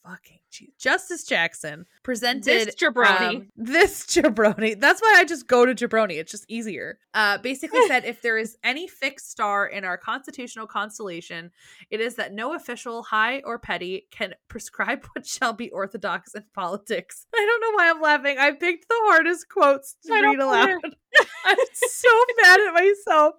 [0.03, 0.70] fucking geez.
[0.80, 3.36] Justice Jackson presented This jabroni.
[3.36, 4.80] um, this jabroni.
[4.80, 6.20] That's why I just go to jabroni.
[6.20, 6.99] It's just easier.
[7.14, 11.51] Uh basically said if there is any fixed star in our constitutional constellation,
[11.89, 16.43] it is that no official, high or petty, can prescribe what shall be orthodox in
[16.53, 17.26] politics.
[17.36, 18.38] I don't know why I'm laughing.
[18.39, 20.95] I picked the hardest quotes to I read aloud.
[21.45, 22.10] I'm so
[22.43, 23.36] mad at myself.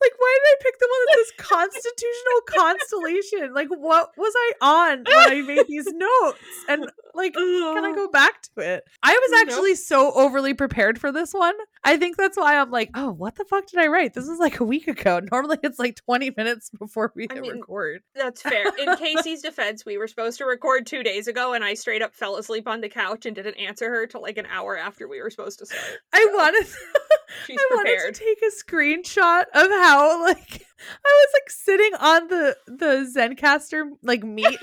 [0.00, 3.54] Like, why did I pick the one that says constitutional constellation?
[3.54, 6.38] Like, what was I on when I made these notes?
[6.68, 8.84] And like, can I go back to it?
[9.02, 9.40] I was Nope.
[9.42, 11.54] actually so overly prepared for this one.
[11.82, 14.14] I think that's why I'm like, oh, what the fuck did I write?
[14.14, 15.20] This was like a week ago.
[15.32, 18.02] Normally it's like 20 minutes before we I mean, record.
[18.14, 18.64] That's fair.
[18.78, 22.14] In Casey's defense, we were supposed to record two days ago, and I straight up
[22.14, 25.20] fell asleep on the couch and didn't answer her till like an hour after we
[25.20, 25.98] were supposed to start.
[26.12, 26.66] I wanted
[27.46, 28.14] She's I wanted prepared.
[28.14, 33.82] to take a screenshot of how like I was like sitting on the the Zencastr
[34.02, 34.58] like meat,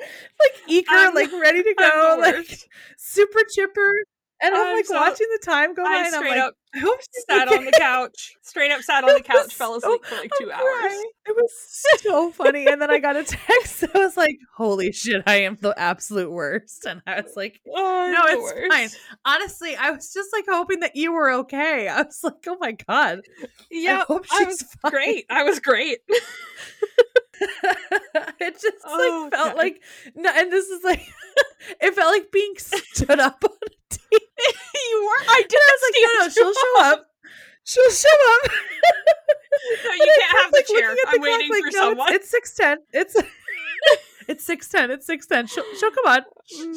[0.00, 2.68] like eager, I'm- like ready to go, like
[2.98, 3.92] super chipper,
[4.42, 6.54] and I'm, I'm like so- watching the time go by, I and I'm like, up
[6.74, 6.98] I hope
[7.30, 7.56] sat okay.
[7.56, 10.46] on the couch, straight up sat on the was couch, fell asleep for like I'm
[10.46, 10.62] two hours.
[10.62, 11.10] crying.
[11.26, 11.52] It was
[12.02, 12.66] so funny.
[12.66, 16.30] And then I got a text that was like, holy shit, I am the absolute
[16.30, 16.84] worst.
[16.84, 18.72] And I was like, Oh, No, it's worst.
[18.72, 18.88] fine.
[19.24, 21.88] honestly, I was just like hoping that you were okay.
[21.88, 23.22] I was like, oh my God.
[23.70, 24.90] Yeah, I I was fine.
[24.92, 25.24] great.
[25.30, 26.00] I was great.
[28.40, 29.56] it just Oh, like felt God.
[29.56, 29.82] like
[30.14, 31.02] no, and this is like
[31.80, 33.66] it felt like being stood up on a
[34.12, 35.24] you were.
[35.28, 35.58] I did.
[35.58, 37.06] I was like, no, no, she'll show up.
[37.64, 38.08] She'll show
[38.44, 38.50] up.
[39.84, 40.94] No, you can't have the Like, looking chair.
[40.94, 42.12] the I'm clock, waiting like, for no, someone.
[42.12, 42.78] It's six ten.
[42.92, 43.16] It's
[44.28, 44.90] it's six ten.
[44.90, 45.46] It's six ten.
[45.46, 46.20] She'll she'll come on.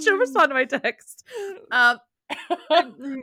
[0.01, 0.19] She'll Mm.
[0.19, 1.23] respond to my text.
[1.71, 1.97] Um.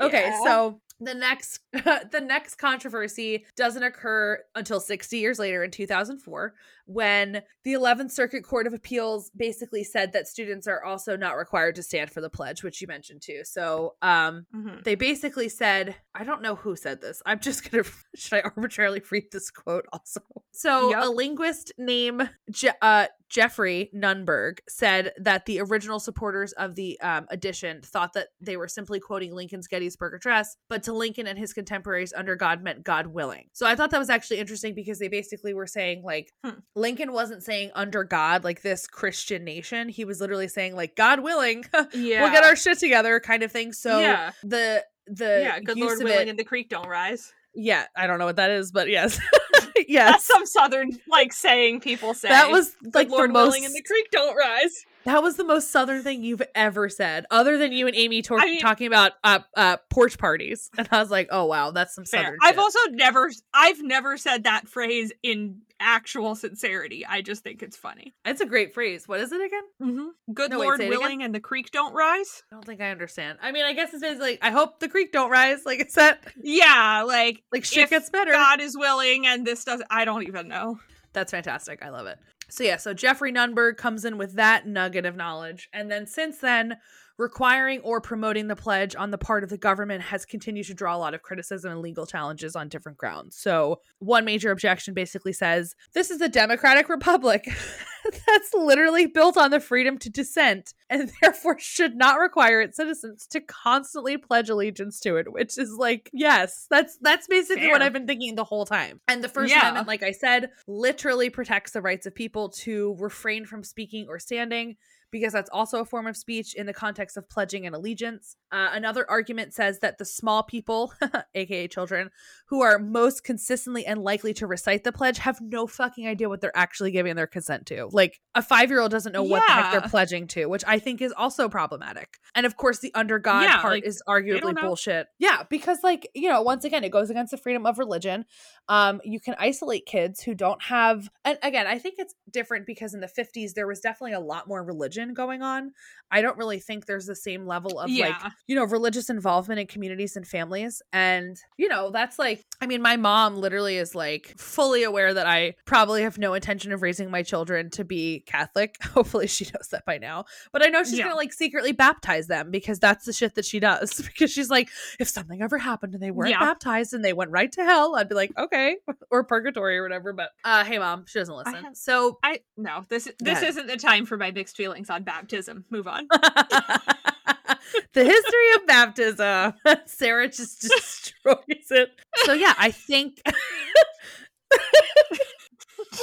[0.03, 0.41] okay, Yeah.
[0.45, 6.55] so the next the next controversy doesn't occur until 60 years later in 2004
[6.87, 11.75] when the 11th Circuit Court of Appeals basically said that students are also not required
[11.77, 13.43] to stand for the pledge, which you mentioned too.
[13.45, 14.85] So, um Mhm.
[14.85, 17.21] they basically said, I don't know who said this.
[17.27, 20.21] I'm just going to should I arbitrarily read this quote also?
[20.53, 21.03] So, Yep.
[21.05, 27.27] a linguist named Je- uh, Geoffrey Nunberg said that the original supporters of the um,
[27.29, 31.53] edition thought that they were simply quoting Lincoln's Gettysburg Address, but to Lincoln and his
[31.53, 33.49] contemporaries, under God meant God willing.
[33.53, 36.61] So I thought that was actually interesting because they basically were saying, like, Hmm.
[36.77, 39.89] Lincoln wasn't saying under God, like this Christian nation.
[39.89, 42.21] He was literally saying, like, God willing, Yeah.
[42.23, 43.73] we'll get our shit together, kind of thing.
[43.73, 44.33] So yeah.
[44.45, 45.61] the the yeah.
[45.61, 47.33] Good Lord willing, it, and the creek don't rise.
[47.55, 49.19] yeah, I don't know what that is, but yes,
[49.55, 52.29] That's yes, some southern like saying people say.
[52.29, 53.47] that was like Lord the most.
[53.47, 54.85] willing, and the creek don't rise.
[55.07, 58.39] That was the most southern thing you've ever said, other than you and Amy tor-
[58.41, 60.69] I mean- talking about uh, uh, porch parties.
[60.79, 62.23] And I was like, oh wow, that's some Fair.
[62.25, 62.39] southern.
[62.43, 62.59] I've shit.
[62.59, 67.05] also never, I've never said that phrase in actual sincerity.
[67.07, 68.15] I just think it's funny.
[68.25, 69.07] it's a great phrase.
[69.07, 69.63] What is it again?
[69.83, 70.33] Mm-hmm.
[70.35, 71.01] Good No, Lord say it again.
[71.01, 72.43] willing, and the creek don't rise.
[72.51, 73.39] I don't think I understand.
[73.43, 75.65] I mean, I guess it's basically, I hope the creek don't rise.
[75.67, 78.33] Like it's that, Yeah, like like shit gets better.
[78.33, 79.83] God is willing, and this does.
[79.91, 80.79] I don't even know.
[81.13, 81.83] That's fantastic.
[81.83, 82.19] I love it.
[82.49, 86.39] So yeah, so Geoffrey Nunberg comes in with that nugget of knowledge, and then since
[86.39, 86.77] then,
[87.19, 90.95] requiring or promoting the pledge on the part of the government has continued to draw
[90.95, 93.37] a lot of criticism and legal challenges on different grounds.
[93.37, 97.49] So one major objection basically says this is a democratic republic
[98.27, 103.27] that's literally built on the freedom to dissent and therefore should not require its citizens
[103.29, 107.93] to constantly pledge allegiance to it which is like yes that's that's basically what i've
[107.93, 109.63] been thinking the whole time and the first Yeah.
[109.63, 114.21] amendment like i said literally protects the rights of people to refrain from speaking or
[114.21, 114.77] standing
[115.11, 118.37] because that's also a form of speech in the context of pledging an allegiance.
[118.53, 120.93] Uh, another argument says that the small people,
[121.35, 122.11] aka children,
[122.47, 126.41] who are most consistently and likely to recite the pledge have no fucking idea what
[126.41, 127.89] they're actually giving their consent to.
[127.93, 130.79] Like a five year old doesn't know what the heck they're pledging to, which I
[130.79, 132.19] think is also problematic.
[132.35, 135.07] And of course, the under God Yeah, part like, is arguably bullshit.
[135.19, 138.25] Yeah, because like you know, once again, it goes against the freedom of religion.
[138.69, 142.95] Um, you can isolate kids who don't have, and again, I think it's different because
[142.95, 145.73] in the 50s there was definitely a lot more religion going on.
[146.11, 148.15] I don't really think there's the same level of like
[148.47, 152.81] you know religious involvement in communities and families and you know that's like i mean
[152.81, 157.11] my mom literally is like fully aware that i probably have no intention of raising
[157.11, 160.97] my children to be catholic hopefully she knows that by now but i know she's
[160.99, 161.07] Yeah.
[161.07, 164.69] gonna like secretly baptize them because that's the shit that she does because she's like
[165.01, 166.39] if something ever happened and they weren't Yeah.
[166.39, 168.77] baptized and they went right to hell i'd be like okay
[169.11, 172.85] or purgatory or whatever but uh hey mom she doesn't listen have- so I no.
[172.89, 175.65] This this isn't the time for my mixed feelings on baptism.
[175.71, 176.09] Move on.
[177.93, 179.55] the history of baptism.
[179.87, 181.91] Sarah just destroys it.
[182.25, 183.21] So yeah, I think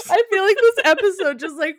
[0.10, 1.78] I feel like this episode just like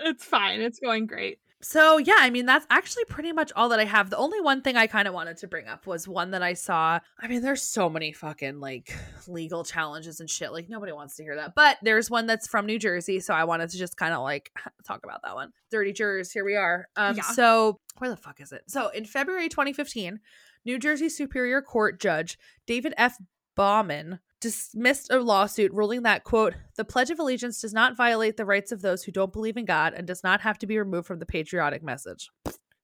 [0.00, 0.60] it's fine.
[0.60, 1.38] It's going great.
[1.60, 4.10] So yeah, I mean that's actually pretty much all that I have.
[4.10, 6.54] The only one thing I kind of wanted to bring up was one that I
[6.54, 7.00] saw.
[7.18, 8.94] I mean, there's so many fucking like
[9.26, 10.52] legal challenges and shit.
[10.52, 11.54] Like nobody wants to hear that.
[11.54, 14.52] But there's one that's from New Jersey, so I wanted to just kind of like
[14.86, 15.52] talk about that one.
[15.70, 16.88] Dirty jurors, here we are.
[16.96, 17.22] Um Yeah.
[17.22, 18.62] so where the fuck is it?
[18.68, 20.20] So in February 2015,
[20.64, 23.16] New Jersey Superior Court Judge David F.
[23.58, 28.44] Bauman dismissed a lawsuit ruling that quote the pledge of allegiance does not violate the
[28.44, 31.08] rights of those who don't believe in god and does not have to be removed
[31.08, 32.30] from the patriotic message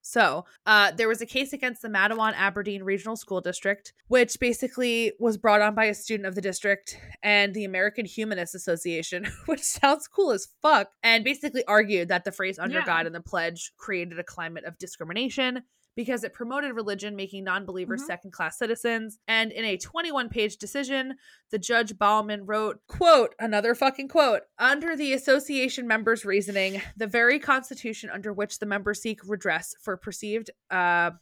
[0.07, 5.13] so uh, there was a case against the Matawan Aberdeen Regional School District, which basically
[5.19, 9.63] was brought on by a student of the district and the American Humanist Association, which
[9.63, 12.85] sounds cool as fuck, and basically argued that the phrase under Yeah.
[12.85, 15.63] God in the pledge created a climate of discrimination
[15.97, 18.07] because it promoted religion, making non believers Mhm.
[18.07, 19.19] second class citizens.
[19.29, 21.17] And in a 21 page decision,
[21.51, 27.39] the judge Bauman wrote, quote, another fucking quote, under the association members' reasoning, the very
[27.39, 31.13] constitution under which the members seek redress for perceived uh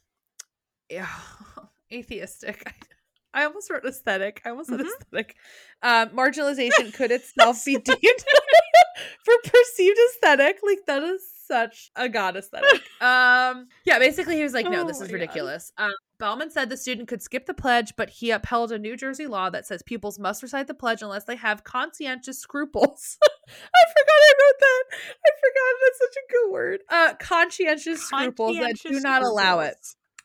[1.93, 2.63] atheistic
[3.35, 4.43] I almost wrote aesthetic.
[4.45, 4.87] I almost said Mhm.
[4.89, 5.37] aesthetic.
[5.83, 7.99] Um, marginalization could itself be deemed
[9.25, 10.59] for perceived aesthetic.
[10.63, 12.83] Like that is such a god aesthetic.
[13.03, 15.15] Um, yeah, basically he was like, no, Oh this is God.
[15.15, 15.73] ridiculous.
[15.77, 19.27] Um, Bauman said the student could skip the pledge, but he upheld a New Jersey
[19.27, 23.19] law that says pupils must recite the pledge unless they have conscientious scruples.
[23.23, 24.85] I forgot I wrote that.
[25.27, 26.81] I forgot that's such a good word.
[26.89, 29.77] Uh, conscientious scruples that do Conscientious not allow it.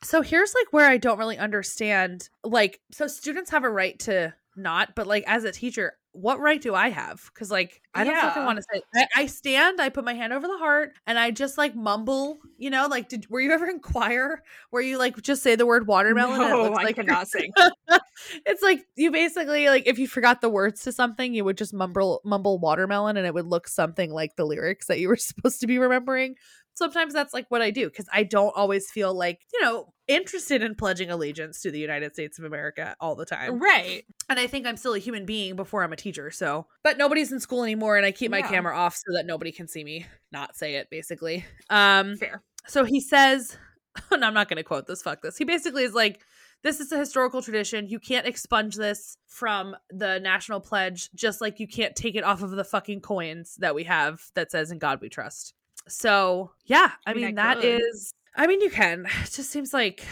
[0.03, 2.29] So here's like where I don't really understand.
[2.43, 6.61] Like, so students have a right to not, but like as a teacher, what right
[6.61, 7.29] do I have?
[7.33, 8.45] Because like I don't fucking Yeah.
[8.45, 8.81] want to say.
[8.95, 12.39] I, I stand, I put my hand over the heart, and I just like mumble.
[12.57, 14.41] You know, like did were you ever in choir
[14.71, 16.41] where you like just say the word watermelon?
[16.43, 17.53] and it No, looks I like cannot sing.
[18.45, 21.73] it's like you basically like if you forgot the words to something, you would just
[21.73, 25.61] mumble mumble watermelon, and it would look something like the lyrics that you were supposed
[25.61, 26.35] to be remembering.
[26.73, 30.61] Sometimes that's like what I do because I don't always feel like you know interested
[30.63, 33.59] in pledging allegiance to the United States of America all the time.
[33.59, 34.03] Right.
[34.29, 36.31] And I think I'm still a human being before I'm a teacher.
[36.31, 38.49] So, but nobody's in school anymore, and I keep my Yeah.
[38.49, 40.89] camera off so that nobody can see me not say it.
[40.89, 42.41] Basically, um, Fair.
[42.67, 43.57] so he says,
[44.11, 45.37] and I'm not going to quote this, fuck this.
[45.37, 46.21] He basically is like,
[46.63, 47.87] this is a historical tradition.
[47.87, 52.41] You can't expunge this from the national pledge, just like you can't take it off
[52.41, 55.53] of the fucking coins that we have that says, in God we trust.
[55.87, 57.81] So, yeah, I, I mean, mean, I that could.
[57.81, 59.07] is, I mean, you can.
[59.23, 60.05] It just seems like,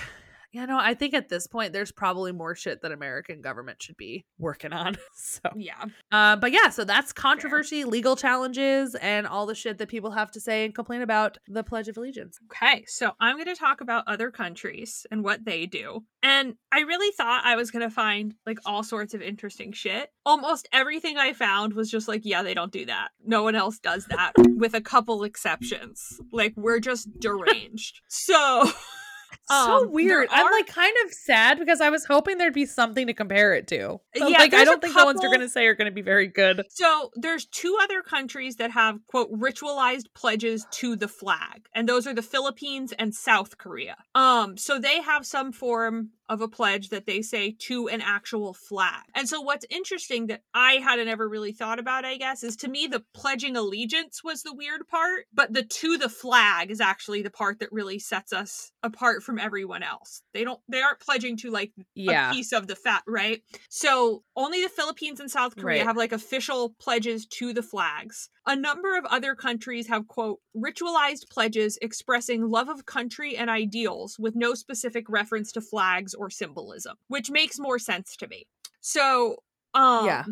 [0.56, 3.97] you know, I think at this point, there's probably more shit that American government should
[3.97, 4.95] be working on.
[5.18, 5.84] So, Yeah.
[6.12, 10.30] uh, but yeah, so that's controversy, legal challenges, and all the shit that people have
[10.32, 12.38] to say and complain about the Pledge of Allegiance.
[12.45, 16.03] Okay, so I'm going to talk about other countries and what they do.
[16.22, 20.10] And I really thought I was going to find like all sorts of interesting shit.
[20.26, 23.10] Almost everything I found was just like, yeah, they don't do that.
[23.26, 26.20] No one else does that, with a couple exceptions.
[26.32, 28.01] Like, we're just deranged.
[28.10, 28.70] So,
[29.48, 30.30] so Um, weird.
[30.30, 33.54] there I'm like kind of sad because I was hoping there'd be something to compare
[33.54, 34.00] it to.
[34.16, 36.66] Yeah, like I don't think the ones you're gonna say are gonna be very good.
[36.70, 42.08] So there's two other countries that have quote ritualized pledges to the flag, and those
[42.08, 43.98] are the Philippines and South Korea.
[44.16, 48.53] Um, so they have some form of a pledge that they say to an actual
[48.53, 49.03] flag.
[49.13, 52.67] And so what's interesting that I hadn't ever really thought about, I guess, is to
[52.67, 57.21] me the pledging allegiance was the weird part, but the to the flag is actually
[57.21, 60.21] the part that really sets us apart from everyone else.
[60.34, 62.32] They don't they aren't pledging to like Yeah.
[62.32, 63.41] a piece of the fat, right?
[63.69, 65.88] So only the Philippines and South Korea Right.
[65.88, 68.30] have like official pledges to the flags.
[68.48, 74.20] A number of other countries have quote ritualized pledges expressing love of country and ideals
[74.20, 78.48] with no specific reference to flags or symbolism, which makes more sense to me.
[78.82, 79.38] So,
[79.74, 80.26] um Yeah.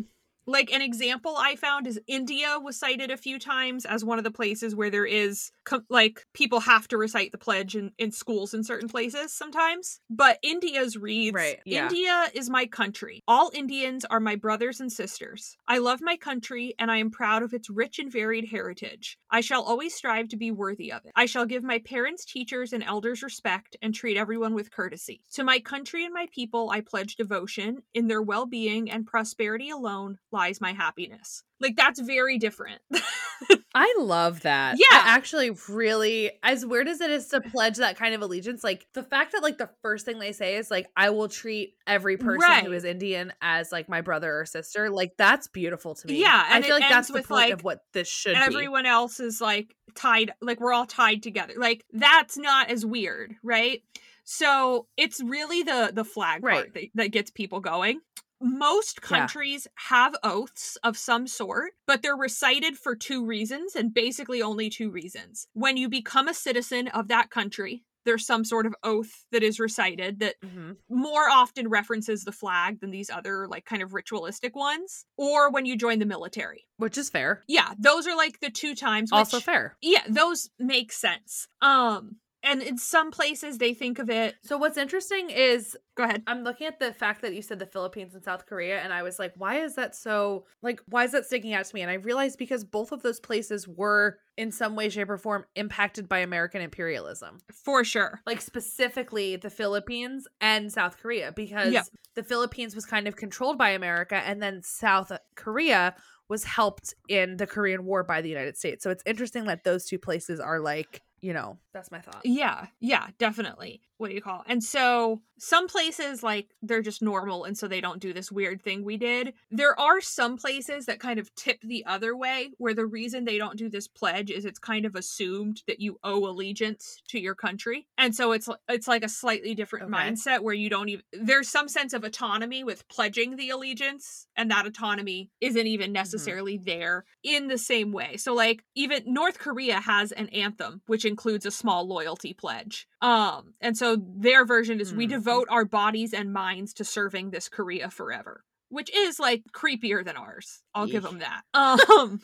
[0.46, 4.24] Like an example I found is India was cited a few times as one of
[4.24, 8.10] the places where there is co- like people have to recite the pledge in, in
[8.10, 10.00] schools in certain places sometimes.
[10.10, 11.84] But India's reads Right, yeah.
[11.84, 13.22] India is my country.
[13.26, 15.56] All Indians are my brothers and sisters.
[15.66, 19.18] I love my country and I am proud of its rich and varied heritage.
[19.30, 21.12] I shall always strive to be worthy of it.
[21.16, 25.22] I shall give my parents, teachers, and elders respect and treat everyone with courtesy.
[25.32, 27.82] To my country and my people, I pledge devotion.
[27.94, 31.42] In their well being and prosperity alone lies my happiness.
[31.60, 32.82] Like, that's very different.
[33.74, 34.76] I love that.
[34.78, 34.84] Yeah.
[34.92, 38.86] I actually really as weird as it is to pledge that kind of allegiance, like
[38.94, 42.16] the fact that like the first thing they say is like I will treat every
[42.16, 42.64] person Right.
[42.64, 46.20] who is Indian as like my brother or sister, like that's beautiful to me.
[46.20, 48.40] Yeah, I feel like that's the point like, of what this should be.
[48.40, 51.54] Everyone else is like tied, like, we're all tied together.
[51.56, 53.82] Like, that's not as weird, right?
[54.24, 56.54] So it's really the the flag Right.
[56.54, 58.00] part that, that gets people going.
[58.40, 59.08] Most Yeah.
[59.08, 64.68] countries have oaths of some sort, but they're recited for two reasons and basically only
[64.70, 65.48] two reasons.
[65.54, 69.58] When you become a citizen of that country, there's some sort of oath that is
[69.58, 70.76] recited that Mhm.
[70.90, 75.64] more often references the flag than these other like kind of ritualistic ones or when
[75.64, 76.66] you join the military.
[76.76, 77.42] Which is fair.
[77.48, 79.78] Yeah, those are like the two times also which- fair.
[79.80, 84.76] yeah those make sense um and in some places they think of it So what's
[84.76, 88.22] interesting is go ahead I'm looking at the fact that you said the Philippines and
[88.22, 91.54] South Korea, and I was like, why is that so, like, why is that sticking
[91.54, 91.82] out to me?
[91.82, 95.44] And I realized because both of those places were, in some way, shape, or form,
[95.54, 97.38] impacted by American imperialism.
[97.52, 101.86] for sure Like, specifically the Philippines and South Korea, because Yep.
[102.14, 105.94] the Philippines was kind of controlled by America, and then South Korea
[106.28, 108.82] was helped in the Korean War by the United States.
[108.82, 112.20] So it's interesting that those two places are like, you know, that's my thought.
[112.24, 114.42] yeah yeah definitely what do you call?
[114.46, 118.62] And so some places like they're just normal and so they don't do this weird
[118.62, 119.34] thing we did.
[119.50, 123.38] There are some places that kind of tip the other way where the reason they
[123.38, 127.34] don't do this pledge is it's kind of assumed that you owe allegiance to your
[127.34, 127.86] country.
[127.96, 129.94] And so it's it's like a slightly different Okay.
[129.94, 134.50] mindset where you don't even there's some sense of autonomy with pledging the allegiance and
[134.50, 135.94] that autonomy isn't even mm-hmm.
[135.94, 138.16] necessarily there in the same way.
[138.16, 142.86] So like even North Korea has an anthem which includes a small loyalty pledge.
[143.00, 143.96] Um and so
[144.26, 145.12] their version is we Hmm.
[145.18, 150.16] devote our bodies and minds to serving this Korea forever, which is like creepier than
[150.16, 150.62] ours.
[150.74, 151.42] I'll give them that.
[151.54, 152.20] Um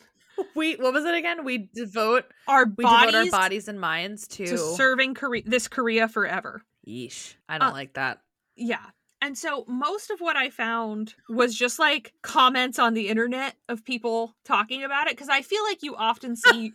[0.55, 1.45] We what was it again?
[1.45, 5.69] We devote our we bodies, devote our bodies and minds to, to serving Korea this
[5.69, 6.63] Korea forever.
[6.89, 7.35] Yeesh.
[7.49, 8.21] I don't Uh, like that.
[8.57, 8.87] Yeah.
[9.23, 13.85] And so most of what I found was just like comments on the internet of
[13.85, 16.73] people talking about it because I feel like you often see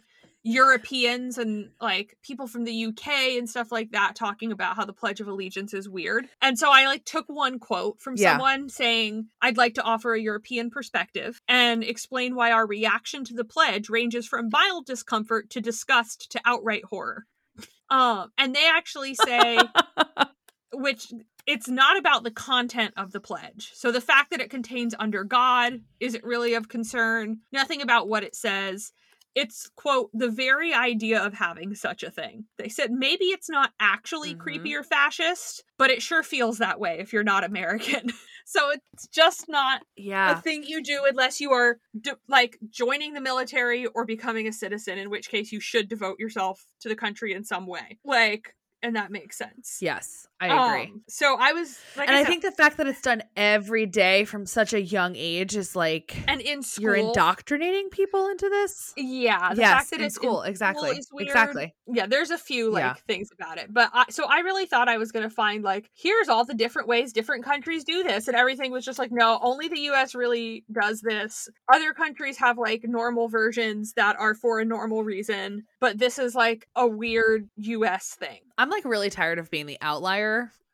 [0.48, 4.94] Europeans and like people from the UK and stuff like that talking about how the
[4.94, 6.28] Pledge of Allegiance is weird.
[6.40, 8.34] And so I like took one quote from Yeah.
[8.34, 13.34] someone saying, I'd like to offer a European perspective and explain why our reaction to
[13.34, 17.26] the pledge ranges from mild discomfort to disgust to outright horror.
[17.88, 19.60] Um, and they actually say
[20.74, 21.12] which
[21.46, 23.72] it's not about the content of the pledge.
[23.76, 27.42] So the fact that it contains under God isn't really of concern.
[27.52, 28.92] Nothing about what it says.
[29.36, 32.46] It's, quote, the very idea of having such a thing.
[32.58, 34.40] They said maybe it's not actually Mhm.
[34.40, 38.10] creepy or fascist, but it sure feels that way if you're not American.
[38.46, 39.84] so it's just not
[40.26, 44.54] a thing you do unless you are d- like joining the military or becoming a
[44.54, 48.00] citizen, in which case you should devote yourself to the country in some way.
[48.04, 49.80] Like, and that makes sense.
[49.82, 50.28] Yes.
[50.42, 50.92] I agree.
[50.92, 53.86] Um, so I was like, and I said, think the fact that it's done every
[53.86, 58.50] day from such a young age is like and in school, you're indoctrinating people into
[58.50, 58.94] this.
[58.98, 61.28] Yeah, the yes, fact that in it's school, in exactly, weird.
[61.30, 61.74] exactly.
[61.88, 62.94] Yeah, there's a few like Yeah.
[63.08, 66.28] things about it, but I, so I really thought I was gonna find like here's
[66.28, 69.70] all the different ways different countries do this, and everything was just like no, only
[69.70, 70.16] the U.S.
[70.16, 71.48] really does this.
[71.72, 76.36] Other countries have like normal versions that are for a normal reason, but this is
[76.36, 78.16] like a weird U.S.
[78.20, 80.25] thing, I'm like really tired of being the outlier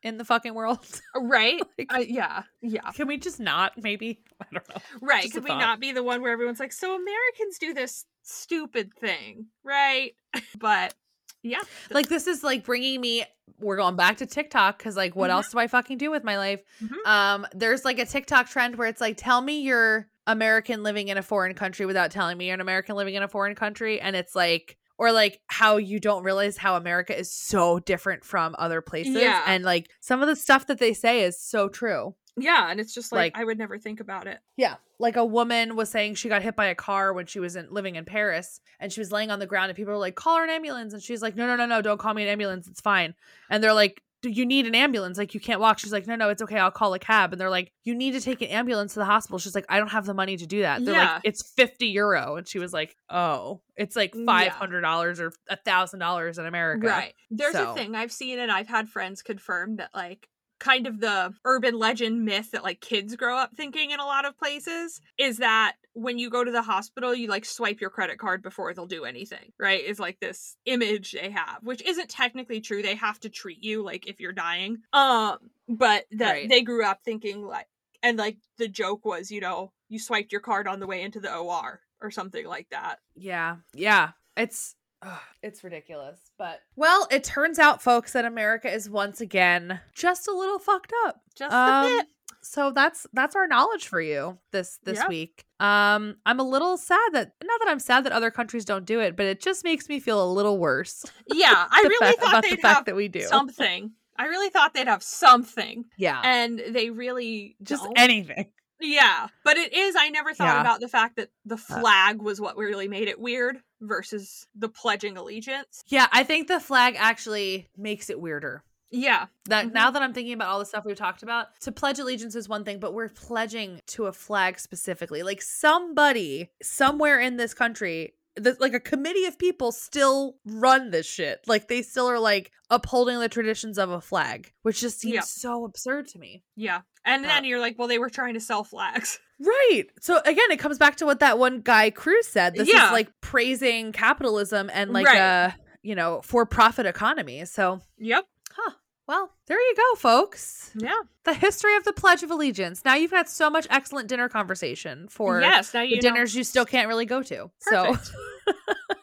[0.02, 0.78] in the fucking world.
[1.16, 1.60] right?
[1.78, 3.72] Like, Uh, yeah, yeah, Can we just not?
[3.80, 4.82] Maybe I don't know.
[5.00, 5.22] right.
[5.22, 5.60] Just Could we thought.
[5.60, 10.12] not be the one where everyone's like, so Americans do this stupid thing, right?
[10.58, 10.94] but
[11.42, 13.24] yeah, Like this is like bringing me.
[13.58, 15.34] We're going back to TikTok because like what Mhm.
[15.34, 16.62] else do I fucking do with my life?
[16.82, 17.06] Mhm.
[17.06, 21.18] Um, there's like a TikTok trend where it's like, tell me you're American living in
[21.18, 24.16] a foreign country without telling me you're an American living in a foreign country, and
[24.16, 24.78] it's like.
[25.02, 29.42] Or like how you don't realize how America is so different from other places, Yeah.
[29.46, 32.14] and like some of the stuff that they say is so true.
[32.36, 34.38] yeah, and it's just like, Like- I would never think about it.
[34.56, 34.76] Yeah.
[34.98, 37.66] Like a woman was saying she got hit by a car when she was in,
[37.70, 40.38] living in Paris and she was laying on the ground and people were like, call
[40.38, 40.94] her an ambulance.
[40.94, 42.68] And she's like, no, no, no, no, don't call me an ambulance.
[42.68, 43.14] It's fine.
[43.50, 45.18] And they're like, do you need an ambulance?
[45.18, 45.78] Like, you can't walk.
[45.80, 46.58] She's like, no, no, it's okay.
[46.58, 47.32] I'll call a cab.
[47.32, 49.38] And they're like, you need to take an ambulance to the hospital.
[49.38, 50.84] She's like, I don't have the money to do that.
[50.84, 51.14] They're Yeah.
[51.14, 52.36] like, it's 50 euro.
[52.36, 56.86] And she was like, oh, it's like $500 or $1,000 in America.
[56.86, 57.14] Right.
[57.30, 60.28] There's So- a thing I've seen and I've had friends confirm that like
[60.60, 64.24] kind of the urban legend myth that like kids grow up thinking in a lot
[64.24, 68.18] of places is that when you go to the hospital you like swipe your credit
[68.18, 72.60] card before they'll do anything right is like this image they have which isn't technically
[72.60, 75.36] true they have to treat you like if you're dying um
[75.68, 76.48] but that Right.
[76.48, 77.66] they grew up thinking like
[78.02, 81.20] and like the joke was you know you swiped your card on the way into
[81.20, 83.56] the OR or something like that Yeah.
[83.74, 84.10] Yeah.
[84.36, 86.18] It's ugh, it's ridiculous.
[86.38, 90.92] But well, it turns out folks that America is once again just a little fucked
[91.04, 91.20] up.
[91.36, 92.06] just Um, a bit
[92.42, 95.08] So that's that's our knowledge for you this this Yeah.
[95.08, 95.44] week.
[95.60, 99.00] Um I'm a little sad that not that I'm sad that other countries don't do
[99.00, 101.04] it, but it just makes me feel a little worse.
[101.32, 103.20] yeah i really fact- thought about they'd the fact have that we do.
[103.22, 103.92] something.
[104.18, 106.20] I really thought they'd have something, yeah.
[106.22, 107.98] and they really just don't.
[107.98, 108.50] anything.
[108.80, 109.28] yeah.
[109.42, 109.96] But it is.
[109.98, 110.58] I never thought Yeah.
[110.58, 114.68] Uh about the fact that the flag was what really made it weird versus the
[114.68, 115.82] pledging allegiance.
[115.88, 118.62] Yeah, I think the flag actually makes it weirder.
[118.92, 119.72] Yeah, That Mhm.
[119.72, 122.48] now that I'm thinking about all the stuff we've talked about, to pledge allegiance is
[122.48, 125.22] one thing, but we're pledging to a flag specifically.
[125.22, 131.06] Like somebody somewhere in this country, the, like a committee of people still run this
[131.06, 131.40] shit.
[131.46, 135.20] Like they still are like upholding the traditions of a flag, which just seems Yeah.
[135.22, 136.44] so absurd to me.
[136.56, 136.82] yeah.
[137.04, 139.18] And Uh, then you're like, well, they were trying to sell flags.
[139.44, 139.86] Right.
[140.00, 142.54] So again, it comes back to what that one guy Kruse said.
[142.54, 142.86] This Yeah.
[142.86, 145.18] is like praising capitalism and like Right.
[145.18, 147.44] a you know for profit economy.
[147.46, 148.24] So, Yep.
[148.52, 148.70] huh.
[149.12, 150.70] Well, there you go, folks.
[150.74, 150.94] Yeah.
[151.24, 152.82] The history of the Pledge of Allegiance.
[152.82, 155.74] Now you've had so much excellent dinner conversation for yes.
[155.74, 156.00] Now the you know.
[156.00, 157.50] dinners you still can't really go to.
[157.60, 158.06] Perfect.
[158.06, 158.14] So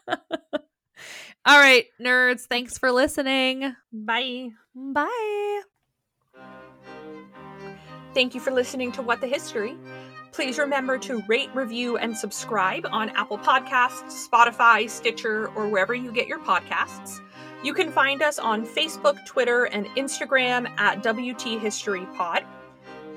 [1.45, 3.76] All right, nerds, thanks for listening.
[3.93, 4.49] Bye.
[4.74, 5.62] Bye.
[8.16, 9.78] Thank you for listening to What the History.
[10.32, 16.12] Please remember to rate, review, and subscribe on Apple Podcasts, Spotify, Stitcher, or wherever you
[16.12, 17.20] get your podcasts.
[17.62, 22.45] You can find us on Facebook, Twitter, and Instagram at WT History Pod.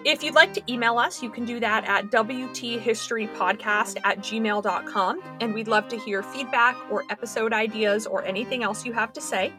[0.05, 5.55] If you'd like to email us, you can do that at WTHistoryPodcast at gmail.com, and
[5.55, 9.53] we'd love to hear feedback or episode ideas or anything else you have to say.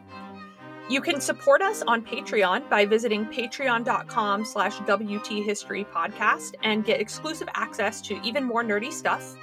[0.90, 8.02] You can support us on Patreon by visiting patreon.com slash WTHistoryPodcast and get exclusive access
[8.02, 9.34] to even more nerdy stuff.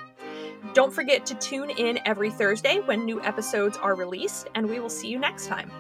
[0.74, 4.90] Don't forget to tune in every Thursday when new episodes are released, and we will
[4.90, 5.72] see you next time.